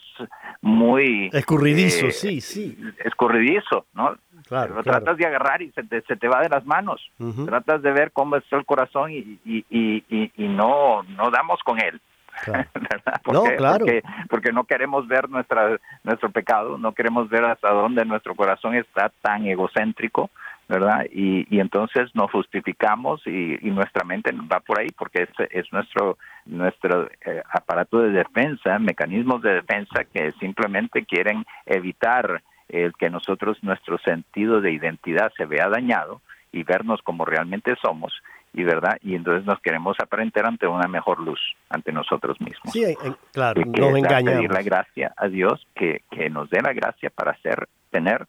[0.62, 2.76] muy Escurridizo, eh, sí, sí.
[3.04, 4.16] escurridizo, ¿no?
[4.48, 4.98] Claro, Lo claro.
[5.00, 7.10] tratas de agarrar y se te, se te va de las manos.
[7.46, 11.60] Tratas de ver cómo está el corazón y, y, y, y, y no, no damos
[11.64, 12.00] con él.
[12.44, 12.68] claro.
[12.74, 13.20] ¿verdad?
[13.32, 13.78] No, claro.
[13.86, 18.74] Porque, porque no queremos ver nuestra, nuestro pecado, no queremos ver hasta dónde nuestro corazón
[18.74, 20.30] está tan egocéntrico,
[20.68, 21.06] ¿verdad?
[21.12, 25.72] Y, y entonces nos justificamos y, y nuestra mente va por ahí porque es, es
[25.72, 33.08] nuestro, nuestro eh, aparato de defensa, mecanismos de defensa que simplemente quieren evitar el que
[33.10, 38.12] nosotros, nuestro sentido de identidad se vea dañado y vernos como realmente somos
[38.52, 41.38] y verdad y entonces nos queremos aparentar ante una mejor luz
[41.68, 42.84] ante nosotros mismos Sí,
[43.32, 44.50] claro, que nos dar- pedir engañamos.
[44.50, 48.26] la gracia a Dios que, que nos dé la gracia para hacer tener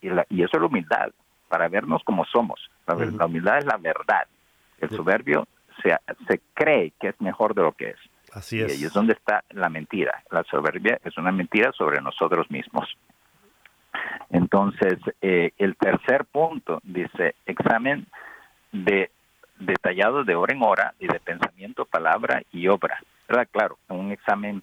[0.00, 1.10] y, la- y eso es la humildad
[1.52, 4.26] para vernos como somos la, la humildad es la verdad
[4.80, 5.46] el soberbio
[5.82, 5.94] se,
[6.26, 7.98] se cree que es mejor de lo que es
[8.32, 8.72] Así y es.
[8.72, 12.88] ahí es donde está la mentira la soberbia es una mentira sobre nosotros mismos
[14.30, 18.06] entonces, eh, el tercer punto dice examen
[18.72, 19.10] de
[19.58, 22.98] detallado de hora en hora y de pensamiento, palabra y obra.
[23.28, 23.48] ¿Verdad?
[23.52, 24.62] Claro, un examen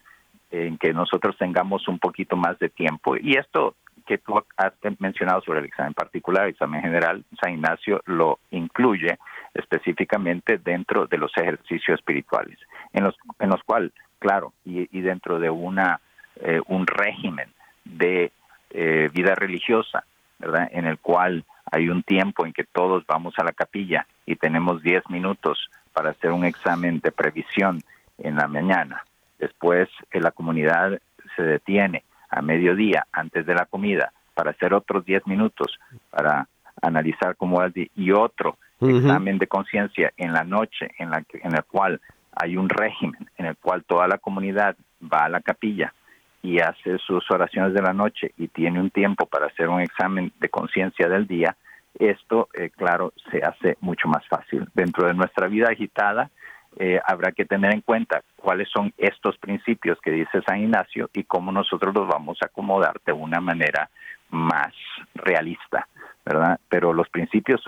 [0.52, 3.16] en que nosotros tengamos un poquito más de tiempo.
[3.16, 3.76] Y esto
[4.10, 9.20] que tú has mencionado sobre el examen particular, el examen general, San Ignacio lo incluye
[9.54, 12.58] específicamente dentro de los ejercicios espirituales,
[12.92, 16.00] en los, en los cuales, claro, y, dentro de una
[16.38, 17.50] eh, un régimen
[17.86, 18.32] de
[18.72, 20.04] eh, vida religiosa,
[20.40, 20.68] ¿verdad?
[20.72, 24.82] En el cual hay un tiempo en que todos vamos a la capilla y tenemos
[24.82, 27.84] 10 minutos para hacer un examen de previsión
[28.18, 29.04] en la mañana.
[29.38, 31.00] Después eh, la comunidad
[31.36, 36.48] se detiene a mediodía antes de la comida para hacer otros 10 minutos para
[36.82, 41.54] analizar cómo día y otro examen de conciencia en la noche en la que- en
[41.54, 42.00] el cual
[42.32, 45.94] hay un régimen en el cual toda la comunidad va a la capilla
[46.42, 50.32] y hace sus oraciones de la noche y tiene un tiempo para hacer un examen
[50.40, 51.58] de conciencia del día,
[51.96, 54.66] esto, eh, claro, se hace mucho más fácil.
[54.74, 56.30] Dentro de nuestra vida agitada,
[56.78, 61.24] eh, habrá que tener en cuenta cuáles son estos principios que dice San Ignacio y
[61.24, 63.90] cómo nosotros los vamos a acomodar de una manera
[64.30, 64.74] más
[65.16, 65.88] realista,
[66.26, 66.60] ¿verdad?
[66.70, 67.62] Pero los principios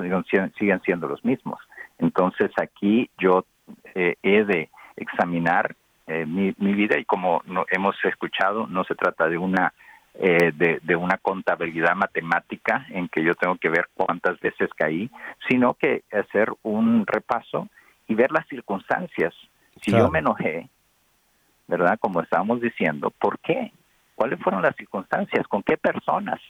[0.55, 1.59] siguen, siendo los mismos.
[1.97, 3.45] Entonces aquí yo
[3.95, 5.75] eh, he de examinar
[6.07, 9.73] eh, mi, vida y como hemos escuchado, no se trata de una
[10.15, 15.09] eh, de una contabilidad matemática en que yo tengo que ver cuántas veces caí,
[15.47, 17.69] sino que hacer un repaso
[18.11, 19.33] y ver las circunstancias.
[19.81, 20.05] Si Claro.
[20.05, 20.67] yo me enojé,
[21.67, 21.97] ¿verdad?
[21.97, 23.71] Como estábamos diciendo, ¿por qué?
[24.15, 25.47] ¿Cuáles fueron las circunstancias?
[25.47, 26.41] ¿Con qué personas?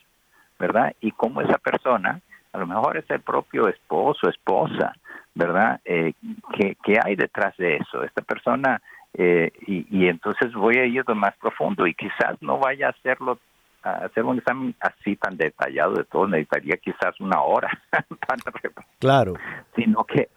[0.58, 0.92] ¿Verdad?
[1.00, 2.20] Y cómo esa persona,
[2.52, 4.92] a lo mejor es el propio esposo, esposa,
[5.36, 5.80] ¿verdad?
[5.84, 6.14] Eh,
[6.56, 8.02] ¿qué, qué hay detrás de eso?
[8.02, 8.82] Esta persona,
[9.14, 13.38] eh, y, y entonces voy a ir más profundo y quizás no vaya a hacerlo
[13.82, 17.70] hacer un examen así tan detallado de todo, necesitaría quizás una hora
[18.26, 18.52] para
[18.98, 19.34] Claro.
[19.74, 20.28] sino que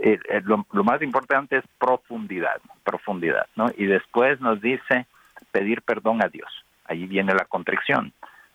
[0.00, 3.66] eh, eh, lo, más importante es profundidad, profundidad, ¿no?
[3.76, 5.06] Y después nos dice
[5.52, 6.48] pedir perdón a Dios.
[6.86, 8.12] Ahí viene la contrición.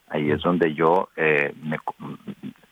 [0.08, 1.54] Ahí es donde yo eh,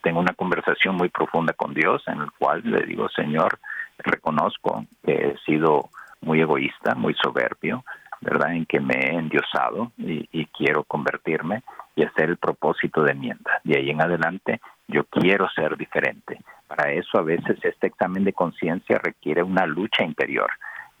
[0.02, 3.58] tengo una conversación muy profunda con Dios en el cual le digo, Señor,
[3.98, 5.90] reconozco que he sido
[6.20, 7.84] muy egoísta, muy soberbio,
[8.20, 8.52] ¿verdad?
[8.52, 11.62] En que me he endiosado y, y quiero convertirme
[11.94, 13.60] y hacer el propósito de enmienda.
[13.64, 16.40] De ahí en adelante yo quiero ser diferente.
[16.66, 20.50] Para eso a veces este examen de conciencia requiere una lucha interior.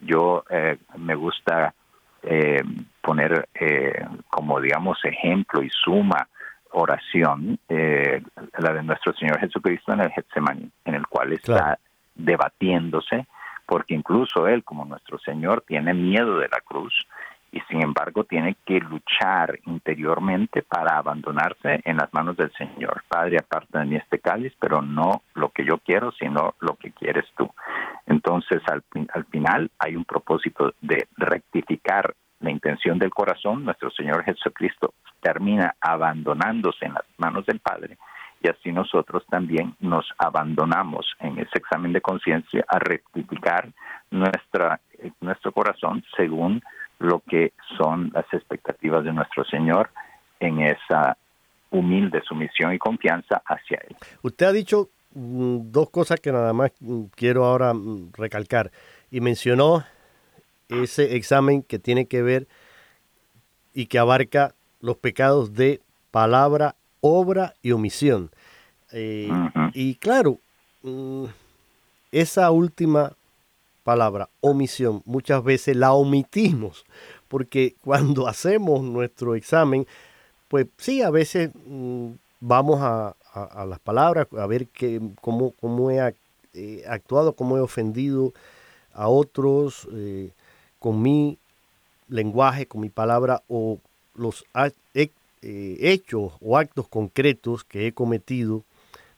[0.00, 1.74] Yo eh, me gusta
[2.22, 2.62] eh,
[3.00, 6.28] poner eh, como digamos ejemplo y suma
[6.72, 11.78] oración la de nuestro Señor Jesucristo en el Getsemaní, en el cual está
[12.14, 13.26] debatiéndose,
[13.70, 17.06] porque incluso él como nuestro Señor tiene miedo de la cruz
[17.52, 23.04] y sin embargo tiene que luchar interiormente para abandonarse en las manos del Señor.
[23.06, 26.90] Padre, aparte de mí este cáliz, pero no lo que yo quiero, sino lo que
[26.90, 27.48] quieres tú.
[28.06, 28.82] Entonces, al,
[29.14, 33.64] al final hay un propósito de rectificar la intención del corazón.
[33.64, 37.98] Nuestro Señor Jesucristo termina abandonándose en las manos del Padre
[38.42, 43.68] y así nosotros también nos abandonamos en ese examen de conciencia a rectificar
[44.10, 44.80] nuestra,
[45.20, 46.62] nuestro corazón según
[46.98, 49.90] lo que son las expectativas de nuestro Señor
[50.38, 51.16] en esa
[51.70, 53.96] humilde sumisión y confianza hacia Él.
[54.22, 58.70] Usted ha dicho mm, dos cosas que nada más mm, quiero ahora mm, recalcar
[59.10, 59.84] y mencionó
[60.68, 62.46] ese examen que tiene que ver
[63.74, 65.80] y que abarca los pecados de
[66.10, 68.30] palabra, obra y omisión.
[68.92, 69.28] Eh,
[69.72, 70.38] y claro,
[72.12, 73.12] esa última
[73.84, 76.84] palabra, omisión, muchas veces la omitimos,
[77.28, 79.86] porque cuando hacemos nuestro examen,
[80.48, 83.14] pues sí, a veces mm, vamos a,
[83.66, 86.14] las palabras, a ver que, cómo, cómo he
[86.54, 88.32] eh, actuado, cómo he ofendido
[88.92, 90.32] a otros eh,
[90.80, 91.38] con mi
[92.08, 93.78] lenguaje, con mi palabra, o
[94.14, 94.44] los
[95.42, 98.64] eh, hechos o actos concretos que he cometido,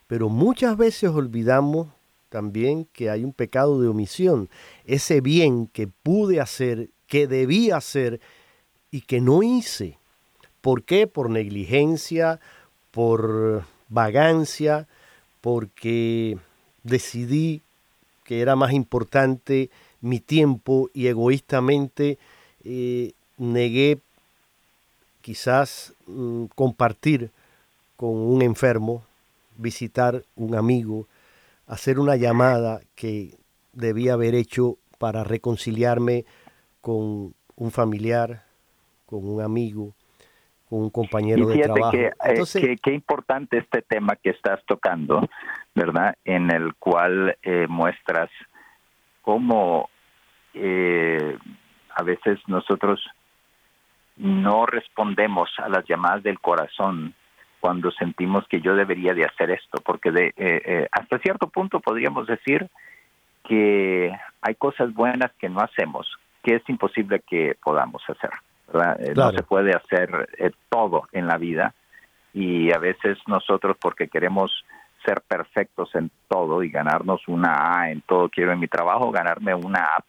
[0.07, 1.87] pero muchas veces olvidamos
[2.29, 4.49] también que hay un pecado de omisión.
[4.85, 8.19] Ese bien que pude hacer, que debía hacer
[8.89, 9.97] y que no hice.
[10.61, 11.07] ¿Por qué?
[11.07, 12.39] Por negligencia,
[12.91, 14.87] por vagancia,
[15.41, 16.37] porque
[16.83, 17.61] decidí
[18.23, 19.69] que era más importante
[20.01, 22.17] mi tiempo y egoístamente
[22.63, 23.99] eh, negué
[25.21, 27.31] quizás mm, compartir
[27.95, 29.03] con un enfermo,
[29.57, 31.07] visitar un amigo,
[31.67, 33.37] hacer una llamada que
[33.71, 36.25] debía haber hecho para reconciliarme
[36.81, 38.43] con un familiar,
[39.05, 39.93] con un amigo,
[40.69, 41.91] con un compañero de trabajo.
[41.91, 45.27] Que, eh, qué importante este tema que estás tocando,
[45.75, 46.15] ¿verdad?
[46.25, 48.29] En el cual eh, muestras
[49.21, 49.89] cómo
[50.53, 51.37] eh,
[51.95, 52.99] a veces nosotros
[54.17, 57.13] no respondemos a las llamadas del corazón
[57.59, 61.79] cuando sentimos que yo debería de hacer esto, porque de, eh, eh, hasta cierto punto
[61.79, 62.67] podríamos decir
[63.45, 64.11] que
[64.41, 66.07] hay cosas buenas que no hacemos,
[66.43, 68.31] que es imposible que podamos hacer.
[68.99, 70.29] Eh, no se puede hacer
[70.69, 71.73] todo en la vida
[72.33, 74.65] y a veces nosotros porque queremos
[75.05, 79.53] ser perfectos en todo y ganarnos una A en todo, quiero en mi trabajo ganarme
[79.53, 80.03] una A+,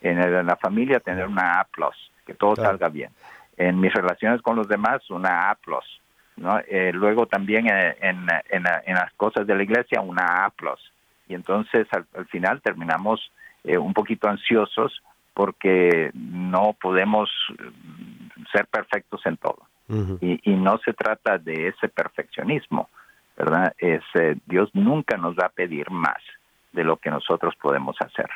[0.00, 1.66] en, la familia tener una A+,
[2.28, 3.10] que todo salga bien.
[3.56, 5.58] En mis relaciones con los demás, una A+,
[6.36, 6.58] ¿no?
[6.68, 10.52] Eh, luego también eh, en, en, en, las cosas de la iglesia una A+.
[11.26, 13.32] Y entonces al, final terminamos
[13.64, 15.02] eh, un poquito ansiosos
[15.32, 17.30] porque no podemos
[18.52, 19.62] ser perfectos en todo.
[20.20, 22.90] y, y, no se trata de ese perfeccionismo,
[23.38, 23.72] ¿verdad?
[23.78, 24.02] Es,
[24.44, 26.18] Dios nunca nos va a pedir más
[26.72, 28.28] de lo que nosotros podemos hacer.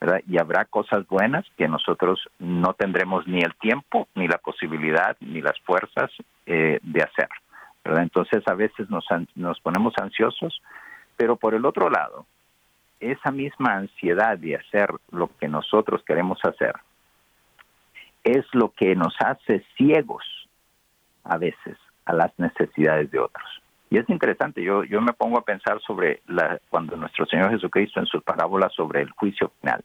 [0.00, 0.20] ¿verdad?
[0.28, 5.40] Y habrá cosas buenas que nosotros no tendremos ni el tiempo, ni la posibilidad, ni
[5.40, 6.10] las fuerzas
[6.46, 7.28] eh, de hacer.
[7.84, 8.02] ¿verdad?
[8.02, 9.04] Entonces a veces nos,
[9.34, 10.60] nos ponemos ansiosos,
[11.16, 12.26] pero por el otro lado,
[13.00, 16.74] esa misma ansiedad de hacer lo que nosotros queremos hacer
[18.22, 20.24] es lo que nos hace ciegos
[21.24, 23.62] a veces a las necesidades de otros.
[23.94, 28.00] Y es interesante, yo, yo me pongo a pensar sobre la, cuando nuestro Señor Jesucristo
[28.00, 29.84] en su parábola sobre el juicio final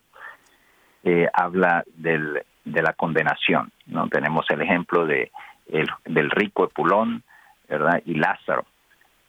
[1.03, 3.71] eh, habla del, de la condenación.
[3.85, 4.07] ¿no?
[4.07, 5.31] Tenemos el ejemplo de
[5.67, 7.21] el, del rico Epulón
[7.67, 8.01] ¿verdad?
[8.03, 8.65] y Lázaro.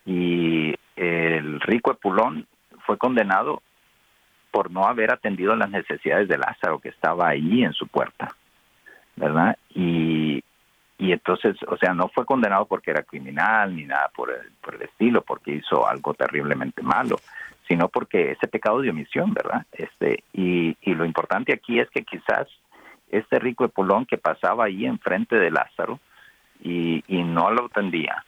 [0.07, 2.47] Y el rico Epulón
[2.87, 3.63] fue condenado
[4.51, 8.35] por no haber atendido las necesidades de Lázaro que estaba ahí en su puerta,
[9.17, 9.59] ¿verdad?
[9.75, 10.40] Y,
[11.01, 14.75] y entonces, o sea, no fue condenado porque era criminal ni nada por el, por
[14.75, 17.17] el estilo, porque hizo algo terriblemente malo,
[17.67, 19.65] sino porque ese pecado de omisión, ¿verdad?
[19.73, 22.49] Este, y, lo importante aquí es que quizás
[23.11, 25.99] este rico Epulón que pasaba ahí enfrente de Lázaro
[26.63, 28.23] y, y no lo entendía,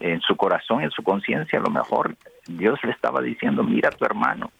[0.00, 2.16] en su corazón, en su conciencia, a lo mejor
[2.48, 4.50] Dios le estaba diciendo, mira a tu hermano,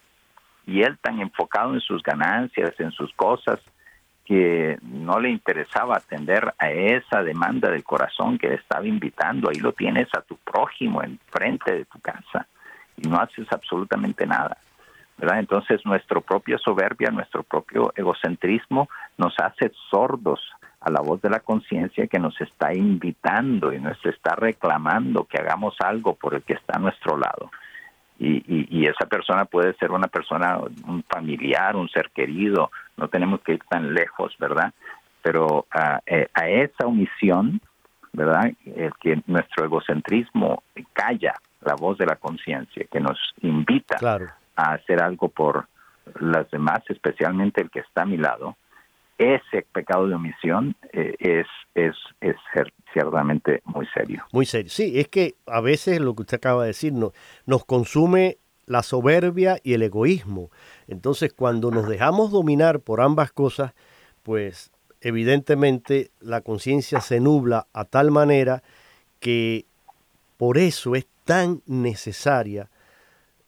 [0.66, 3.58] y él tan enfocado en sus ganancias, en sus cosas,
[4.24, 9.50] que no le interesaba atender a esa demanda del corazón que le estaba invitando.
[9.50, 12.46] Ahí lo tienes a tu prójimo enfrente de tu casa
[12.96, 14.56] y no haces absolutamente nada.
[15.18, 15.40] ¿verdad?
[15.40, 20.40] Entonces nuestro propia soberbia, nuestro propio egocentrismo nos hace sordos
[20.80, 25.38] a la voz de la conciencia que nos está invitando y nos está reclamando que
[25.38, 27.50] hagamos algo por el que está a nuestro lado
[28.20, 33.52] y, esa persona puede ser una persona, un familiar, un ser querido, no tenemos que
[33.54, 34.72] ir tan lejos, ¿verdad?
[35.22, 37.60] Pero a, eh, a esa omisión,
[38.12, 38.52] ¿verdad?
[38.66, 40.62] El que nuestro egocentrismo
[40.92, 43.96] calla la voz de la conciencia, que nos invita
[44.56, 45.66] a hacer algo por
[46.20, 48.56] las demás, especialmente el que está a mi lado,
[49.20, 52.36] ese pecado de omisión eh, es, es, es
[52.92, 54.24] ciertamente muy serio.
[54.32, 54.70] Muy serio.
[54.70, 57.12] Sí, es que a veces lo que usted acaba de decir no,
[57.44, 60.50] nos consume la soberbia y el egoísmo.
[60.88, 63.74] Entonces, cuando nos dejamos dominar por ambas cosas,
[64.22, 68.62] pues evidentemente la conciencia se nubla a tal manera
[69.18, 69.66] que
[70.38, 72.70] por eso es tan necesaria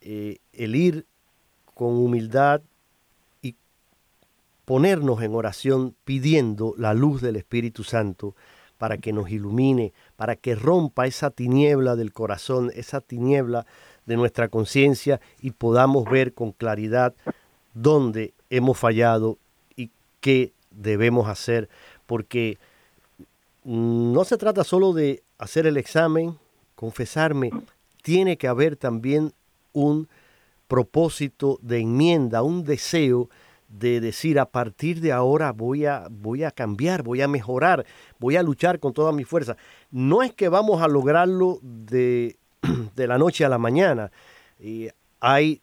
[0.03, 1.07] eh, el ir
[1.75, 2.61] con humildad
[4.65, 8.35] ponernos en oración pidiendo la luz del Espíritu Santo
[8.79, 13.67] para que nos ilumine, para que rompa esa tiniebla del corazón, esa tiniebla
[14.07, 17.15] de nuestra conciencia y podamos ver con claridad
[17.75, 19.39] dónde hemos fallado
[19.77, 19.91] y
[20.21, 21.69] qué debemos hacer,
[22.07, 22.59] porque
[23.65, 26.37] no se trata solo de hacer el examen,
[26.75, 27.51] confesarme,
[28.03, 29.33] tiene que haber también
[29.73, 30.09] un
[30.67, 33.31] propósito de enmienda, un deseo
[33.73, 37.87] de decir a partir de ahora voy a, voy a cambiar, voy a mejorar,
[38.19, 39.57] voy a luchar con toda mi fuerza.
[39.91, 42.37] No es que vamos a lograrlo de,
[42.95, 44.13] de la noche a la mañana.
[45.21, 45.63] Hay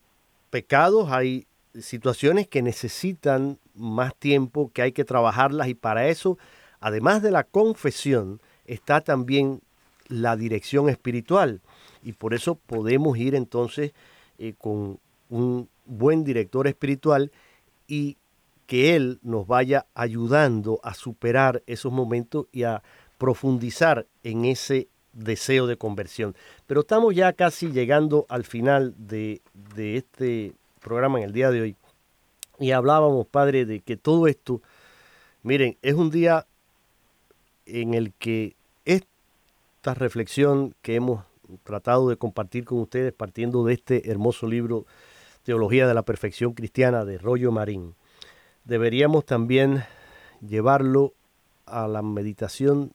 [0.50, 1.46] pecados, hay
[1.80, 6.38] situaciones que necesitan más tiempo, que hay que trabajarlas y para eso,
[6.80, 9.62] además de la confesión, está también
[10.08, 11.62] la dirección espiritual.
[12.02, 13.94] Y por eso podemos ir entonces
[14.40, 15.00] eh, con
[15.30, 17.32] un buen director espiritual
[17.90, 18.18] y
[18.68, 22.84] que Él nos vaya ayudando a superar esos momentos y a
[23.18, 26.36] profundizar en ese deseo de conversión.
[26.68, 29.42] Pero estamos ya casi llegando al final de,
[29.76, 31.76] este programa en el día de hoy.
[32.60, 34.62] Y hablábamos, Padre, de que todo esto,
[35.42, 36.46] miren, es un día
[37.66, 41.26] en el que esta reflexión que hemos
[41.64, 44.86] tratado de compartir con ustedes partiendo de este hermoso libro
[45.44, 47.96] Teología de la Perfección Cristiana de Rollo Marín.
[48.66, 49.84] Deberíamos también
[50.42, 51.14] llevarlo
[51.66, 52.94] a la meditación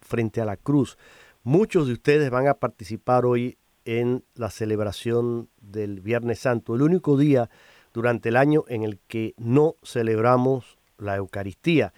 [0.00, 0.98] frente a la cruz.
[1.44, 7.16] Muchos de ustedes van a participar hoy en la celebración del Viernes Santo, el único
[7.16, 7.48] día
[7.94, 11.94] durante el año en el que no celebramos la Eucaristía.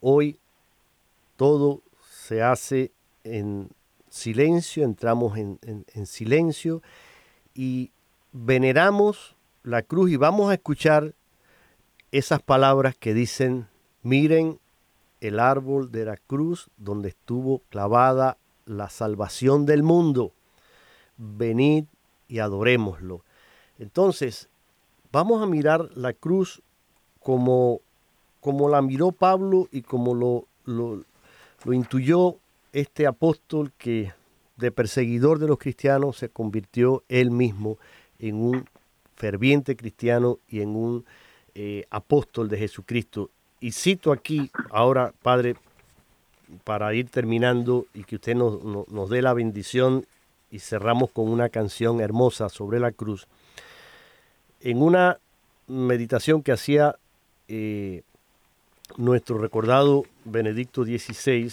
[0.00, 0.40] Hoy
[1.36, 2.92] todo se hace
[3.24, 3.68] en
[4.08, 6.82] silencio, entramos en, en silencio
[7.54, 7.92] y
[8.32, 11.14] veneramos la cruz y vamos a escuchar
[12.12, 13.68] esas palabras que dicen,
[14.02, 14.58] miren
[15.20, 20.32] el árbol de la cruz donde estuvo clavada la salvación del mundo.
[21.16, 21.84] Venid
[22.28, 23.24] y adorémoslo.
[23.78, 24.48] Entonces,
[25.12, 26.62] vamos a mirar la cruz
[27.20, 27.80] como,
[28.40, 31.04] como la miró Pablo y como lo, lo,
[31.64, 32.36] lo intuyó
[32.72, 34.12] este apóstol que
[34.56, 37.78] de perseguidor de los cristianos se convirtió él mismo
[38.18, 38.68] en un
[39.16, 41.04] ferviente cristiano y en un
[41.54, 43.30] eh, apóstol de Jesucristo.
[43.60, 45.56] Y cito aquí ahora, Padre,
[46.64, 50.06] para ir terminando y que usted nos, nos, dé la bendición
[50.50, 53.26] y cerramos con una canción hermosa sobre la cruz.
[54.60, 55.18] En una
[55.66, 56.96] meditación que hacía
[57.48, 58.02] eh,
[58.96, 61.52] nuestro recordado Benedicto XVI,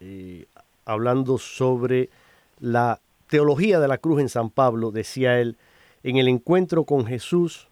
[0.00, 0.46] eh,
[0.84, 2.08] hablando sobre
[2.60, 5.56] la teología de la cruz en San Pablo, decía él,
[6.04, 7.66] en el encuentro con Jesús,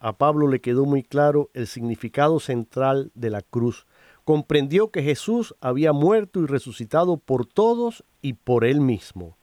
[0.00, 3.86] a Pablo le quedó muy claro el significado central de la cruz.
[4.24, 9.36] Comprendió que Jesús había muerto y resucitado por todos y por él mismo.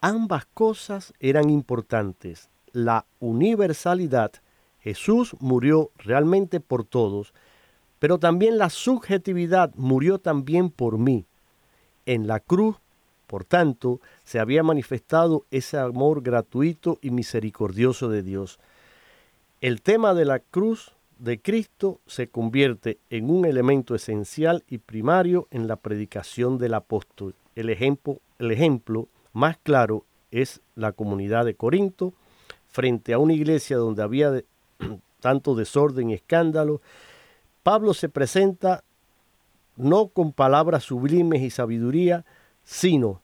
[0.00, 2.48] Ambas cosas eran importantes.
[2.72, 4.30] La universalidad,
[4.78, 7.34] Jesús murió realmente por todos,
[7.98, 11.26] pero también la subjetividad murió también por mí.
[12.06, 12.76] En la cruz
[13.28, 18.58] Por tanto, se había manifestado ese amor gratuito y misericordioso de Dios.
[19.60, 25.46] El tema de la cruz de Cristo se convierte en un elemento esencial y primario
[25.50, 27.34] en la predicación del apóstol.
[27.54, 32.14] El ejemplo, el ejemplo más claro es la comunidad de Corinto,
[32.66, 34.42] frente a una iglesia donde había
[35.20, 36.80] tanto desorden y escándalo.
[37.62, 38.84] Pablo se presenta
[39.76, 42.24] no con palabras sublimes y sabiduría,
[42.68, 43.22] sino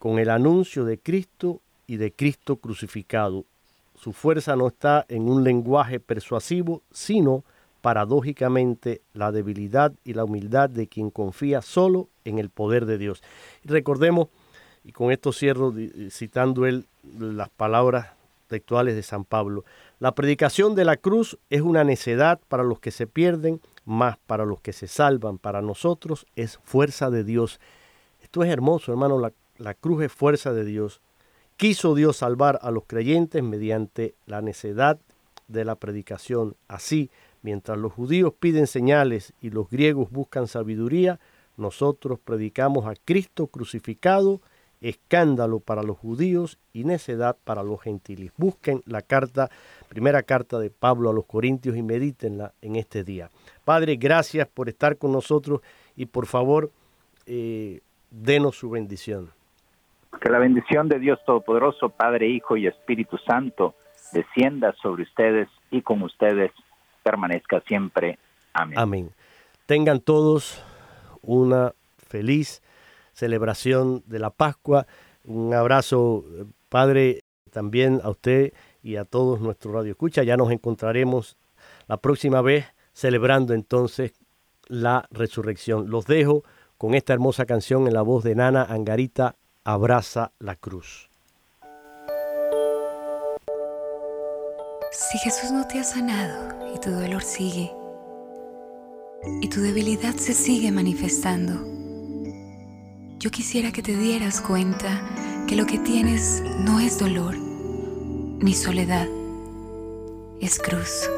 [0.00, 3.44] con el anuncio de Cristo y de Cristo crucificado,
[3.94, 7.44] su fuerza no está en un lenguaje persuasivo, sino
[7.80, 13.22] paradójicamente la debilidad y la humildad de quien confía solo en el poder de Dios.
[13.62, 14.26] recordemos,
[14.82, 15.72] y con esto cierro
[16.10, 16.86] citando él
[17.20, 18.08] las palabras
[18.48, 19.64] textuales de San Pablo,
[20.00, 24.44] la predicación de la cruz es una necedad para los que se pierden, más para
[24.44, 25.38] los que se salvan.
[25.38, 27.60] Para nosotros es fuerza de Dios.
[28.30, 29.18] Esto es hermoso, hermano,
[29.58, 31.00] la, cruz es fuerza de Dios.
[31.56, 35.00] Quiso Dios salvar a los creyentes mediante la necedad
[35.48, 36.54] de la predicación.
[36.68, 37.10] Así,
[37.42, 41.18] mientras los judíos piden señales y los griegos buscan sabiduría,
[41.56, 44.40] nosotros predicamos a Cristo crucificado,
[44.80, 48.30] escándalo para los judíos y necedad para los gentiles.
[48.36, 49.50] Busquen la carta,
[49.88, 53.28] primera carta de Pablo a los Corintios y medítenla en este día.
[53.64, 55.62] Padre, gracias por estar con nosotros
[55.96, 56.70] y por favor,
[57.26, 57.80] eh,
[58.10, 59.30] denos su bendición.
[60.20, 63.74] Que la bendición de Dios Todopoderoso, Padre, Hijo y Espíritu Santo,
[64.12, 66.52] descienda sobre ustedes y con ustedes
[67.02, 68.18] permanezca siempre.
[68.52, 68.78] Amén.
[68.78, 69.10] Amén.
[69.66, 70.62] Tengan todos
[71.22, 71.72] una
[72.08, 72.62] feliz
[73.12, 74.86] celebración de la Pascua.
[75.24, 76.24] Un abrazo,
[76.68, 78.52] Padre, también a usted
[78.82, 80.22] y a todos nuestros Radio Escucha.
[80.22, 81.36] Ya nos encontraremos
[81.86, 84.12] la próxima vez celebrando entonces
[84.66, 85.90] la resurrección.
[85.90, 86.44] Los dejo
[86.80, 91.10] con esta hermosa canción en la voz de Nana Angarita abraza la cruz.
[94.90, 97.70] Si Jesús no te ha sanado y tu dolor sigue,
[99.42, 101.52] y tu debilidad se sigue manifestando,
[103.18, 105.06] yo quisiera que te dieras cuenta
[105.46, 109.06] que lo que tienes no es dolor ni soledad,
[110.40, 111.10] es cruz.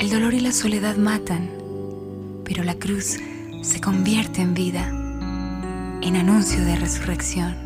[0.00, 1.48] El dolor y la soledad matan,
[2.44, 3.20] pero la cruz
[3.62, 4.88] se convierte en vida
[6.02, 7.56] en anuncio de resurrección.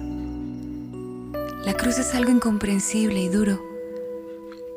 [1.65, 3.61] La cruz es algo incomprensible y duro.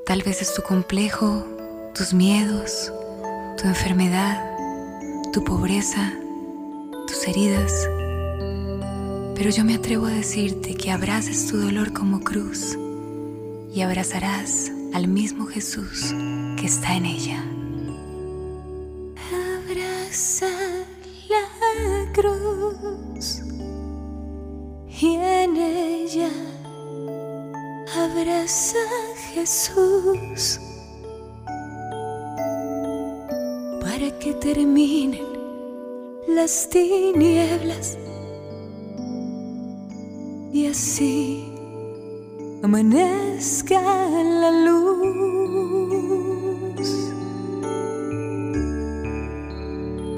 [0.06, 1.48] Tal vez es tu complejo,
[1.96, 2.92] tus miedos,
[3.58, 4.44] tu enfermedad,
[5.32, 6.14] tu pobreza,
[7.08, 7.88] tus heridas.
[9.36, 12.78] Pero yo me atrevo a decirte que abraces tu dolor como cruz
[13.74, 16.14] y abrazarás al mismo Jesús
[16.58, 17.44] que está en ella.
[19.68, 20.83] Abraza
[25.00, 26.30] y en ella
[27.98, 30.60] abraza a Jesús.
[33.82, 35.26] Para que terminen
[36.28, 37.98] las tinieblas.
[40.54, 41.52] Y así
[42.62, 44.84] amanezca la luz.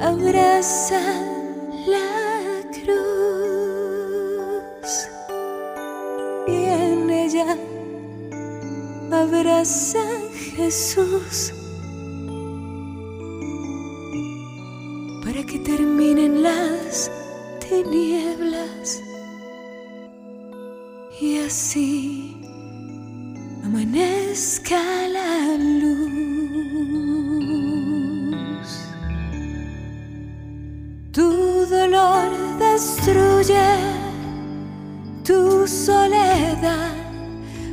[0.02, 1.25] Abraza
[1.88, 2.16] la
[9.26, 10.04] abraza
[10.56, 11.54] Jesús.
[15.24, 17.12] Para que terminen las
[17.60, 19.02] tinieblas.
[21.20, 21.95] Y así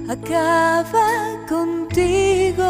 [0.09, 2.66] acaba contigo.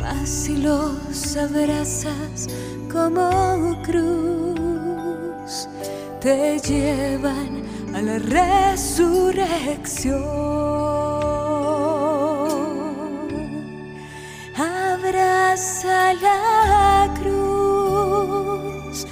[0.00, 2.48] Mas los abrazas
[2.92, 5.68] como cruz,
[6.20, 7.62] te llevan
[7.94, 10.22] a la resurrección.
[14.56, 19.06] Abraza la cruz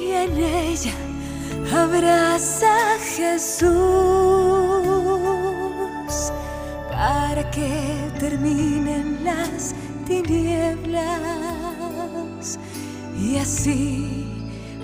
[0.00, 0.94] y en ella
[1.72, 3.89] abraza a Jesús
[7.52, 9.74] que terminen las
[10.06, 11.00] tinieblas
[13.18, 14.26] y así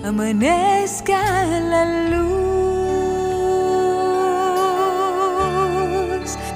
[0.03, 2.27] amanezca la luz.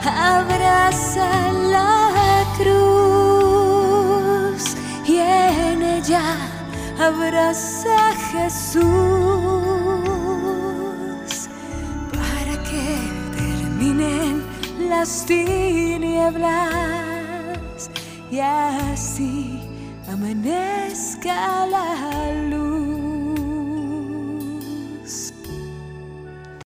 [0.03, 3.83] Abraza la cruz
[5.07, 6.37] y en ella
[6.99, 9.60] abraza Jesús
[15.01, 16.51] las tinieblas
[18.29, 19.59] y así
[20.07, 22.40] amanezca la luz.